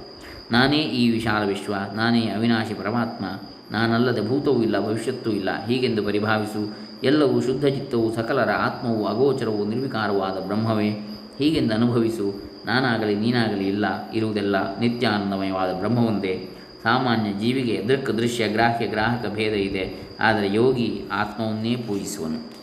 ನಾನೇ 0.51 0.77
ಈ 0.77 1.09
ವಿಶಾಲ 1.09 1.47
ವಿಶ್ವ. 1.47 1.75
ನಾನೇ 1.95 2.21
ಅವಿನಾಶಿ 2.21 2.73
ಪರಮಾತ್ಮ. 2.73 3.25
ನಾನಲ್ಲದೆ 3.71 4.27
ಭೂತವೂ 4.27 4.63
ಇಲ್ಲ, 4.63 4.85
ಭವಿಷ್ಯತ್ತೂ 4.85 5.31
ಇಲ್ಲ. 5.31 5.49
ಹೀಗೆಂದು 5.65 6.03
ಪರಿಭಾವಿಸು, 6.03 6.77
ಎಲ್ಲವೂ 7.03 7.41
ಶುದ್ಧ 7.41 7.65
ಚಿತ್ತವು, 7.65 8.15
ಸಕಲರ 8.15 8.49
ಆತ್ಮವು, 8.51 9.07
ಅಗೋಚರವು 9.07 9.65
ನಿರ್ವಿಕಾರವಾದ 9.65 10.45
ಬ್ರಹ್ಮವೇ. 10.45 10.89
ಹೀಗೆಂದು 11.37 11.73
ಅನುಭವಿಸು, 11.73 12.41
ನಾನಾಗಲಿ 12.65 13.15
ನೀನಾಗಲಿ 13.15 13.67
ಇಲ್ಲ, 13.67 14.11
ಇರುವುದೆಲ್ಲ 14.11 14.79
ನಿತ್ಯಾನಂದಮಯವಾದ 14.79 15.73
ಬ್ರಹ್ಮವೊಂದೇ. 15.73 16.49
ಸಾಮಾನ್ಯ 16.83 17.33
ಜೀವಿಗೆ 17.33 17.87
ದೃಕ್ 17.87 18.17
ದೃಶ್ಯ, 18.17 18.47
ಗ್ರಾಹ್ಯ, 18.47 18.87
ಗ್ರಾಹಕ 18.87 19.29
ಭೇದ 19.29 19.53
ಇದೆ. 19.53 20.09
ಆದರೆ 20.19 20.53
ಯೋಗಿ 20.53 21.01
ಆತ್ಮವನ್ನೇ 21.11 21.75
ಪೂಜಿಸುವನು. 21.75 22.53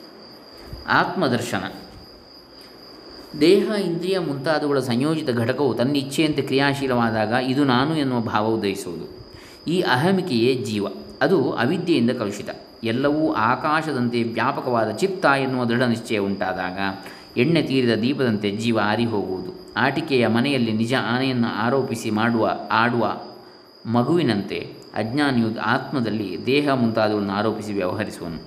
ಆತ್ಮದರ್ಶನ. 0.89 1.73
ದೇಹ, 3.41 3.73
ಇಂದ್ರಿಯ 3.85 4.19
ಮುಂತಾದವುಗಳ 4.19 4.79
ಸಂಯೋಜಿತ 4.79 5.31
ಘಟಕವು 5.31 5.75
ತನ್ನ 5.75 5.97
ಇಚ್ಛೆಯಂತೆ 5.97 6.43
ಕ್ರಿಯಾಶೀಲವಾದಾಗ 6.43 7.29
ಇದು 7.29 7.65
ನಾನು 7.65 7.97
ಎನ್ನುವ 7.97 8.21
ಭಾವ 8.21 8.47
ಉದಯಿಸುವುದು. 8.47 9.33
ಈ 9.71 9.81
ಅಹಮಿಕೆಯೇ 9.81 10.55
ಜೀವ. 10.55 10.87
ಅದು 11.23 11.53
ಅವಿದ್ಯೆಯಿಂದ 11.53 12.11
ಕಲುಷಿತ. 12.11 12.49
ಎಲ್ಲವೂ 12.85 13.33
ಆಕಾಶದಂತೆ 13.33 14.23
ವ್ಯಾಪಕವಾದ 14.23 14.91
ಚಿತ್ತ 14.91 15.25
ಎನ್ನುವ 15.25 15.65
ದೃಢ 15.65 15.83
ನಿಶ್ಚಯ 15.83 16.19
ಉಂಟಾದಾಗ 16.19 16.79
ಎಣ್ಣೆ 17.39 17.63
ತೀರಿದ 17.63 17.95
ದೀಪದಂತೆ 17.95 18.51
ಜೀವ 18.51 18.79
ಆರಿ 18.83 19.05
ಹೋಗುವುದು 19.05 19.53
ಆಟಿಕೆಯ 19.77 20.27
ಮನೆಯಲ್ಲಿ 20.27 20.73
ನಿಜ 20.73 20.95
ಆನೆಯನ್ನು 21.01 21.49
ಆರೋಪಿಸಿ 21.49 22.11
ಮಾಡುವ, 22.11 22.51
ಆಡುವ 22.71 23.21
ಮಗುವಿನಂತೆ 23.87 24.73
ಅಜ್ಞಾನಿಯು 24.95 25.61
ಆತ್ಮದಲ್ಲಿ 25.61 26.39
ದೇಹ 26.47 26.69
ಮುಂತಾದವುಗಳನ್ನು 26.75 27.35
ಆರೋಪಿಸಿ 27.35 27.73
ವ್ಯವಹರಿಸುವನು. 27.73 28.43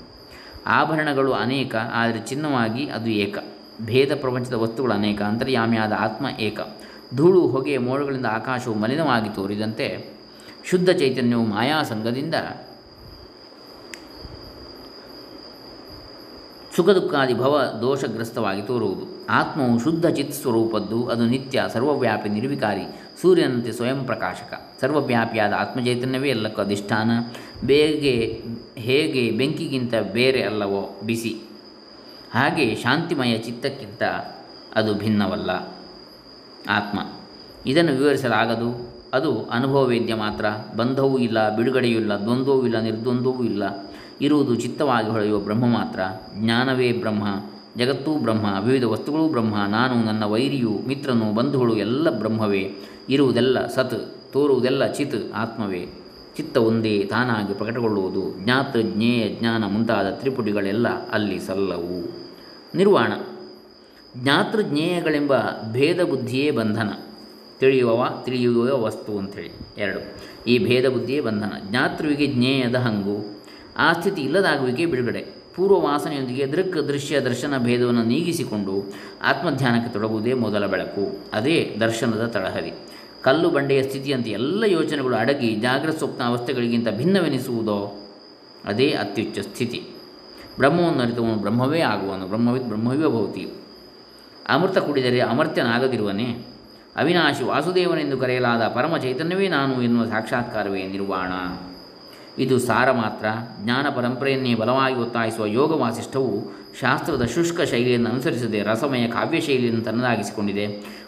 ಆಭರಣಗಳು 0.66 1.34
ಅನೇಕ, 1.34 1.76
ಆದರೆ 1.94 2.20
ಚಿನ್ನವಾಗಿ 2.20 2.90
ಅದು 2.90 3.10
ಏಕ. 3.10 3.38
ಭೇದ 3.86 4.16
ಪ್ರಪಂಚದ 4.16 4.54
ವಸ್ತುಗಳು 4.54 4.94
ಅನೇಕ, 4.94 5.22
ಅಂತರ್ಯಾಮಿಯಾದ 5.22 5.92
ಆತ್ಮ 6.00 6.26
ಏಕ. 6.40 6.60
ಧೂಳು, 7.16 7.48
ಹೊಗೆ, 7.48 7.78
ಮೋಡಗಳಿಂದ 7.78 8.26
ಆಕಾಶವು 8.26 8.76
ಮಲಿನವಾಗಿ 8.76 9.30
ತೋರಿದಂತೆ 9.30 10.06
ಶುದ್ಧ 10.66 10.90
ಚೈತನ್ಯವು 10.90 11.46
ಮಾಯಾಸಂಗದಿಂದ 11.46 12.36
ಸುಖ 16.76 16.90
ದುಃಖಾದಿ 16.90 17.34
ಭವ 17.34 17.80
ದೋಷಗ್ರಸ್ತವಾಗಿ 17.82 18.62
ತೋರುವುದು. 18.62 19.26
ಆತ್ಮವು 19.30 19.80
ಶುದ್ಧ 19.80 20.06
ಚಿತ್ 20.06 20.34
ಸ್ವರೂಪದ್ದು, 20.34 21.08
ಅದು 21.08 21.26
ನಿತ್ಯ 21.26 21.66
ಸರ್ವವ್ಯಾಪಿ 21.74 22.30
ನಿರ್ವಿಕಾರಿ, 22.30 22.82
ಸೂರ್ಯನಂತೆ 23.22 23.72
ಸ್ವಯಂ 23.72 24.06
ಪ್ರಕಾಶಕ. 24.06 24.78
ಸರ್ವವ್ಯಾಪಿಯಾದ 24.82 25.54
ಆತ್ಮಚೈತನ್ಯವೇ 25.54 26.30
ಎಲ್ಲಕ್ಕೂ 26.30 26.62
ಅಧಿಷ್ಠಾನ. 26.62 27.12
ಬೇಗೆ, 27.66 28.44
ಹೇಗೆ, 28.82 29.32
ಬೆಂಕಿಗಿಂತ 29.32 29.94
ಬೇರೆ 30.14 30.44
ಅಲ್ಲವೋ, 30.44 31.02
ಬಿಸಿ. 31.06 31.42
ಹಾಗೆ 32.32 32.76
ಶಾಂತಿಮಯ 32.76 33.38
ಚಿತ್ತಕ್ಕಿಂತ 33.38 34.04
ಅದು 34.76 34.94
ಭಿನ್ನವಲ್ಲ. 34.94 35.50
ಆತ್ಮ. 36.70 37.00
ಇದನ್ನು 37.66 37.92
ವಿವರಿಸಲಾಗದು. 37.92 38.90
ಅದು 39.14 39.46
ಅನುಭವವೇದ್ಯ 39.46 40.16
ಮಾತ್ರ. 40.16 40.46
ಬಂಧವೂ 40.78 41.18
ಇಲ್ಲ, 41.18 41.56
ಬಿಡುಗಡೆಯೂ 41.56 42.00
ಇಲ್ಲ, 42.00 42.14
ದ್ವಂದ್ವವೂ 42.14 42.66
ಇಲ್ಲ, 42.66 42.80
ನಿರ್ದ್ವಂದ್ವವೂ 42.80 43.44
ಇಲ್ಲ. 43.44 43.89
ಇರುವುದು 44.22 44.56
ಚಿತ್ತವಾಗಿ 44.56 45.10
ಹೊಳೆಯುವ 45.10 45.40
ಬ್ರಹ್ಮ 45.40 45.66
ಮಾತ್ರ. 45.68 46.00
ಜ್ಞಾನವೇ 46.38 46.92
ಬ್ರಹ್ಮ. 46.92 47.24
ಜಗತ್ತೂ 47.78 48.20
ಬ್ರಹ್ಮ. 48.20 48.66
ವಿವಿಧ 48.66 48.84
ವಸ್ತುಗಳೂ 48.84 49.28
ಬ್ರಹ್ಮ. 49.28 49.56
ನಾನು, 49.68 50.04
ನನ್ನ 50.04 50.24
ವೈರಿಯು, 50.24 50.80
ಮಿತ್ರನು, 50.88 51.34
ಬಂಧುಗಳು 51.34 51.76
ಎಲ್ಲ 51.76 52.10
ಬ್ರಹ್ಮವೇ. 52.10 52.76
ಇರುವುದೆಲ್ಲ 53.10 53.68
ಸತ್, 53.68 54.16
ತೋರುವುದೆಲ್ಲ 54.34 54.92
ಚಿತ್, 54.92 55.34
ಆತ್ಮವೇ. 55.34 55.88
ಚಿತ್ತ 56.38 56.58
ಒಂದೇ, 56.58 57.04
ತಾನಾಗಿ 57.04 57.54
ಪ್ರಕಟಗೊಳ್ಳುವುದು. 57.54 58.44
ಜ್ಞಾತ, 58.44 58.78
ಜ್ಞೇಯ, 58.82 59.40
ಜ್ಞಾನ 59.40 59.66
ಮುಂತಾದ 59.66 60.10
ತ್ರಿಪುಟಿಗಳೆಲ್ಲ 60.10 60.88
ಅಲ್ಲಿ 61.10 61.40
ಸಲ್ಲವು. 61.40 62.18
ನಿರ್ವಾಣ. 62.76 63.14
ಜ್ಞಾತೃಜ್ಞೇಯಗಳೆಂಬ 64.18 65.34
ಭೇದ 65.72 66.04
ಬುದ್ಧಿಯೇ 66.04 66.52
ಬಂಧನ. 66.52 66.90
ತಿಳಿಯುವವ 67.60 68.22
ತಿಳಿಯುವ 68.24 68.82
ವಸ್ತು 68.84 69.18
ಅಂಥೇಳಿ. 69.18 69.52
ಎರಡು. 69.78 70.00
ಈ 70.48 70.66
ಭೇದ 70.66 70.90
ಬುದ್ಧಿಯೇ 70.90 71.22
ಬಂಧನ. 71.22 71.52
ಜ್ಞಾತೃವಿಗೆ 71.70 72.28
ಜ್ಞೇಯದ 72.28 72.76
ಹಂಗು. 72.76 73.39
ಆ 73.78 73.94
ಸ್ಥಿತಿ 73.94 74.22
ಇಲ್ಲದಾಗುವಿಕೆ 74.22 74.86
ಬಿಡುಗಡೆ. 74.86 75.40
ಪೂರ್ವ 75.56 75.80
ವಾಸನೆಯೊಂದಿಗೆ 75.80 76.52
ದೃಕ್ 76.52 76.74
ದೃಶ್ಯ 76.74 77.20
ದರ್ಶನ 77.20 77.58
ಭೇದವನ್ನು 77.58 78.04
ನೀಗಿಸಿಕೊಂಡು 78.04 78.94
ಆತ್ಮಧ್ಯಾನಕ್ಕೆ 79.24 79.94
ತೊಡಗುವುದೇ 79.94 80.34
ಮೊದಲ 80.34 80.66
ಬೆಳಕು. 80.66 81.20
ಅದೇ 81.34 81.78
ದರ್ಶನದ 81.80 82.26
ತಳಹದಿ. 82.26 82.74
ಕಲ್ಲು 83.24 83.50
ಬಂಡೆಯ 83.50 83.84
ಸ್ಥಿತಿಯಂತೆ 83.84 84.30
ಎಲ್ಲ 84.30 84.64
ಯೋಚನೆಗಳು 84.64 85.16
ಅಡಗಿ 85.16 85.56
ಜಾಗ್ರತ 85.56 85.98
ಸ್ವಪ್ನ 85.98 86.24
ಅವಸ್ಥೆಗಳಿಗಿಂತ 86.24 86.90
ಭಿನ್ನವೆನಿಸುವುದೋ? 86.90 88.10
ಅದೇ 88.66 88.90
ಅತ್ಯುಚ್ಚ 88.90 89.40
ಸ್ಥಿತಿ. 89.40 89.84
ಬ್ರಹ್ಮವನ್ನು 90.58 91.04
ಅರಿತವನು 91.04 91.36
ಬ್ರಹ್ಮವೇ 91.36 91.80
ಆಗುವನು. 91.80 92.28
ಬ್ರಹ್ಮವಿದ್ 92.28 92.66
ಬ್ರಹ್ಮವೇ 92.66 93.08
ಭೌತಿ 93.08 93.48
ಅಮೃತ 94.50 94.78
ಕುಡಿದರೆ 94.78 95.20
ಅಮರ್ತ್ಯನಾಗದಿರುವನೇ? 95.20 96.46
ಅವಿನಾಶಿ 96.96 97.44
ವಾಸುದೇವನೆಂದು 97.44 98.18
ಕರೆಯಲಾದ 98.18 98.62
ಪರಮ 98.68 98.98
ಚೈತನ್ಯವೇ 98.98 99.48
ನಾನು 99.48 99.82
ಎನ್ನುವ 99.82 100.06
ಸಾಕ್ಷಾತ್ಕಾರವೇ 100.06 100.88
ನಿರ್ವಾಣ. 100.88 101.32
ಇದು 102.40 102.60
ಸಾರ 102.60 102.92
ಮಾತ್ರ. 102.92 103.26
ಜ್ಞಾನ 103.64 103.86
ಪರಂಪರೆಯನ್ನೇ 103.96 104.56
ಬಲವಾಗಿ 104.56 104.96
ಒತ್ತಾಯಿಸುವ 104.96 105.46
ಯೋಗ 105.46 105.72
ವಾಸಿಷ್ಠವು 105.72 106.60
ಶಾಸ್ತ್ರದ 106.80 107.26
ಶುಷ್ಕ 107.26 107.62
ಶೈಲಿಯನ್ನು 107.62 108.10
ಅನುಸರಿಸದೆ 108.10 108.64
ರಸಮಯ 108.64 109.08
ಕಾವ್ಯ 109.08 109.40
ಶೈಲಿಯನ್ನು 109.40 109.84
ತನ್ನದಾಗಿಸಿಕೊಂಡಿದೆ. 109.84 110.66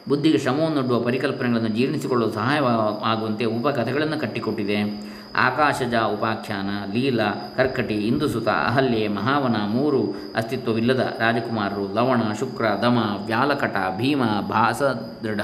ಬುದ್ಧಿಗೆ 0.10 0.38
ಶ್ರಮವನ್ನೊಡ್ಡುವ 0.38 1.02
ಪರಿಕಲ್ಪನೆಗಳನ್ನು 1.02 1.70
ಜೀರ್ಣಿಸಿಕೊಳ್ಳಲು 1.70 2.32
ಸಹಾಯವಾಗುವಂತೆ 2.32 3.46
ಉಪಕಥೆಗಳನ್ನು 3.46 4.20
ಕಟ್ಟಿಕೊಟ್ಟಿದೆ. 4.20 5.12
ಆಕಾಶಜ 5.36 5.94
ಉಪಾಖ್ಯಾನ, 5.94 6.70
ಲೀಲ, 6.94 7.22
ಕರ್ಕಟಿ, 7.58 7.94
ಇಂದುಸುತ, 7.94 8.48
ಅಹಲ್ಯೆ, 8.48 9.08
ಮಹಾವನ 9.08 9.56
ಮೂರು 9.68 10.02
ಅಸ್ತಿತ್ವವಿಲ್ಲದ 10.36 11.16
ರಾಜಕುಮಾರರು 11.20 11.94
ಲವಣ, 11.94 12.34
ಶುಕ್ರ, 12.40 12.64
ದಮ, 12.64 12.98
ವ್ಯಾಲಕಟ, 13.26 13.76
ಭೀಮ, 13.98 14.24
ಭಾಸದೃಢ, 14.24 15.42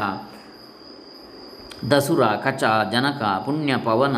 ದಸುರ, 1.92 2.24
ಕಚ, 2.26 2.64
ಜನಕ, 2.92 3.22
ಪುಣ್ಯ, 3.46 3.78
ಪವನ 3.78 4.16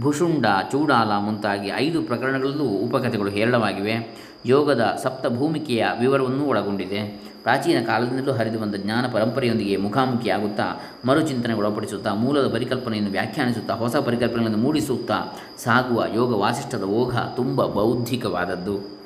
ಭುಷುಂಡ 0.00 0.46
ಚೂಡಾಲ 0.72 1.08
ಮುಂತಾಗಿ 1.18 1.68
ಐದು 1.68 2.02
ಪ್ರಕರಣಗಳಲ್ಲೂ 2.02 2.64
ಉಪಕಥೆಗಳು 2.64 3.30
ಹೇರಳವಾಗಿವೆ. 3.30 4.16
ಯೋಗದ 4.46 4.98
ಸಪ್ತಭೂಮಿಕೆಯ 5.02 5.86
ವಿವರವನ್ನು 6.00 6.44
ಒಳಗೊಂಡಿದೆ. 6.44 7.28
ಪ್ರಾಚೀನ 7.42 7.80
ಕಾಲದಿಂದಲೂ 7.86 8.32
ಹರಿದು 8.32 8.58
ಬಂದ 8.58 8.74
ಜ್ಞಾನ 8.74 9.06
ಪರಂಪರೆಯೊಂದಿಗೆ 9.12 9.76
ಮುಖಾಮುಖಿಯಾಗುತ್ತಾ 9.76 10.64
ಮರುಚಿಂತನೆಗೊಳಪಡಿಸುತ್ತಾ 11.04 12.14
ಮೂಲದ 12.14 12.52
ಪರಿಕಲ್ಪನೆಯನ್ನು 12.52 13.10
ವ್ಯಾಖ್ಯಾನಿಸುತ್ತಾ, 13.10 13.74
ಹೊಸ 13.74 13.96
ಪರಿಕಲ್ಪನೆಗಳನ್ನು 13.96 14.58
ಮೂಡಿಸುತ್ತಾ 14.58 15.38
ಸಾಗುವ 15.58 16.04
ಯೋಗ 16.14 16.34
ವಾಸಿಷ್ಠದ 16.34 16.82
ಓಘ 16.82 17.18
ತುಂಬ 17.18 17.66
ಬೌದ್ಧಿಕವಾದದ್ದು. 17.66 18.98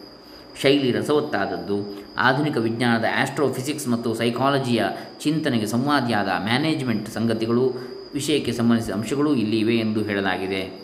ಶೈಲಿ 0.61 0.93
ರಸವತ್ತಾದದ್ದು. 0.93 2.05
ಆಧುನಿಕ 2.19 2.57
ವಿಜ್ಞಾನದ 2.57 3.05
ಆಸ್ಟ್ರೋಫಿಸಿಕ್ಸ್ 3.17 3.89
ಮತ್ತು 3.89 4.15
ಸೈಕಾಲಜಿಯ 4.15 4.85
ಚಿಂತನೆಗೆ 5.21 5.67
ಸಂವಾದಿಯಾದ 5.67 6.29
ಮ್ಯಾನೇಜ್ಮೆಂಟ್ 6.45 7.09
ಸಂಗತಿಗಳು, 7.09 7.73
ವಿಷಯಕ್ಕೆ 8.15 8.53
ಸಂಬಂಧಿಸಿದ 8.53 8.95
ಅಂಶಗಳು 8.95 9.35
ಇಲ್ಲಿ 9.35 9.59
ಇವೆ 9.59 9.77
ಎಂದು 9.77 10.03
ಹೇಳಲಾಗಿದೆ. 10.03 10.82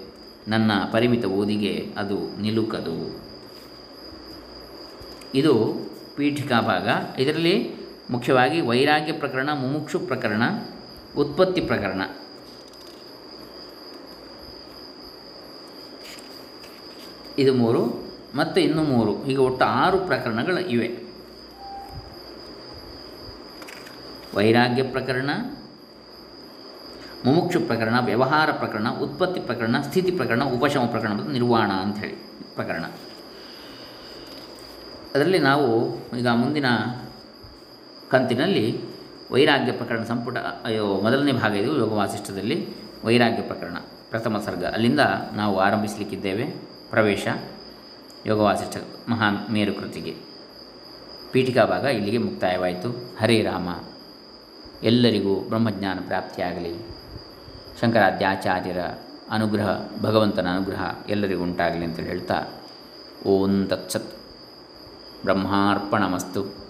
ನನ್ನ 0.49 0.73
ಪರಿಮಿತ 0.93 1.25
ಓದಿಗೆ 1.25 1.95
ಅದು 1.99 2.41
ನಿಲುಕದು. 2.41 3.29
ಇದು 5.35 5.77
ಪೀಠಿಕಾ 6.17 6.61
ಭಾಗ. 6.61 6.89
ಇದರಲ್ಲಿ 7.19 7.75
ಮುಖ್ಯವಾಗಿ 8.11 8.61
ವೈರಾಗ್ಯ 8.61 9.13
ಪ್ರಕರಣ, 9.13 9.51
ಮುಮುಕ್ಷು 9.53 9.99
ಪ್ರಕರಣ, 9.99 10.43
ಉತ್ಪತ್ತಿ 11.17 11.61
ಪ್ರಕರಣ. 11.61 12.01
ಇದು 17.39 17.55
ಮೂರು, 17.55 18.09
ಮತ್ತು 18.35 18.61
ಇನ್ನು 18.61 18.83
ಮೂರು. 18.83 19.23
ಹೀಗೆ 19.23 19.39
ಒಟ್ಟು 19.39 19.65
ಆರು 19.65 19.99
ಪ್ರಕರಣಗಳು 19.99 20.61
ಇವೆ. 20.61 21.09
ವೈರಾಗ್ಯ 24.35 24.83
ಪ್ರಕರಣ 24.83 25.31
ಮುಮುಕ್ಷು 27.25 27.61
ಪ್ರಕರಣ, 27.61 27.95
ವ್ಯವಹಾರ 28.05 28.51
ಪ್ರಕರಣ, 28.51 28.89
ಉತ್ಪತ್ತಿ 28.89 29.41
ಪ್ರಕರಣ, 29.41 29.77
ಸ್ಥಿತಿ 29.83 30.11
ಪ್ರಕರಣ, 30.11 30.45
ಉಪಶಮ 30.45 30.85
ಪ್ರಕರಣ 30.85 31.13
ಮತ್ತು 31.13 31.33
ನಿರ್ವಾಣ 31.33 31.71
ಅಂಥೇಳಿ 31.71 32.15
ಪ್ರಕರಣ. 32.55 32.85
ಅದರಲ್ಲಿ 35.15 35.39
ನಾವು 35.39 35.97
ಈಗ 36.19 36.29
ಮುಂದಿನ 36.29 36.67
ಕಂತಿನಲ್ಲಿ 38.11 38.81
ವೈರಾಗ್ಯ 39.31 39.73
ಪ್ರಕರಣ 39.73 40.03
ಸಂಪುಟ, 40.03 40.39
ಅಯ್ಯೋ, 40.39 40.87
ಮೊದಲನೇ 40.87 41.33
ಭಾಗ 41.33 41.57
ಇದು 41.57 41.77
ಯೋಗ 41.77 41.93
ವಾಸಿಷ್ಠದಲ್ಲಿ 41.93 42.67
ವೈರಾಗ್ಯ 43.05 43.43
ಪ್ರಕರಣ, 43.43 43.77
ಪ್ರಥಮ 44.11 44.39
ಸರ್ಗ. 44.39 44.65
ಅಲ್ಲಿಂದ 44.65 45.01
ನಾವು 45.35 45.59
ಆರಂಭಿಸಲಿಕ್ಕಿದ್ದೇವೆ 45.59 46.45
ಪ್ರವೇಶ 46.91 47.29
ಯೋಗ 48.27 48.41
ವಾಸಿಷ್ಠ 48.41 48.77
ಮಹಾನ್ 49.09 49.51
ಮೇರುಕೃತಿಗೆ. 49.51 50.15
ಪೀಠಿಕಾ 51.33 51.65
ಭಾಗ 51.65 51.85
ಇಲ್ಲಿಗೆ 51.85 52.19
ಮುಕ್ತಾಯವಾಯಿತು. 52.19 53.17
ಹರೇ 53.21 53.43
ರಾಮ. 53.43 53.69
ಎಲ್ಲರಿಗೂ 54.83 55.35
ಬ್ರಹ್ಮಜ್ಞಾನ 55.41 55.99
ಪ್ರಾಪ್ತಿಯಾಗಲಿ. 56.07 56.98
ಶಂಕರಾದ್ಯಾಚಾರ್ಯರ 57.81 58.79
ಅನುಗ್ರಹ 59.31 59.79
ಭಗವಂತನ 60.03 60.47
ಅನುಗ್ರಹ 60.51 60.95
ಎಲ್ಲರಿಗೂ 61.09 61.43
ಉಂಟಾಗಲಿ 61.43 61.85
ಅಂತೇಳಿ 61.85 62.09
ಹೇಳ್ತಾ 62.09 62.45
ಓಂ 63.27 63.67
ತತ್ಸತ್. 63.67 64.15
ಬ್ರಹ್ಮಾರ್ಪಣಮಸ್ತು. 65.25 66.68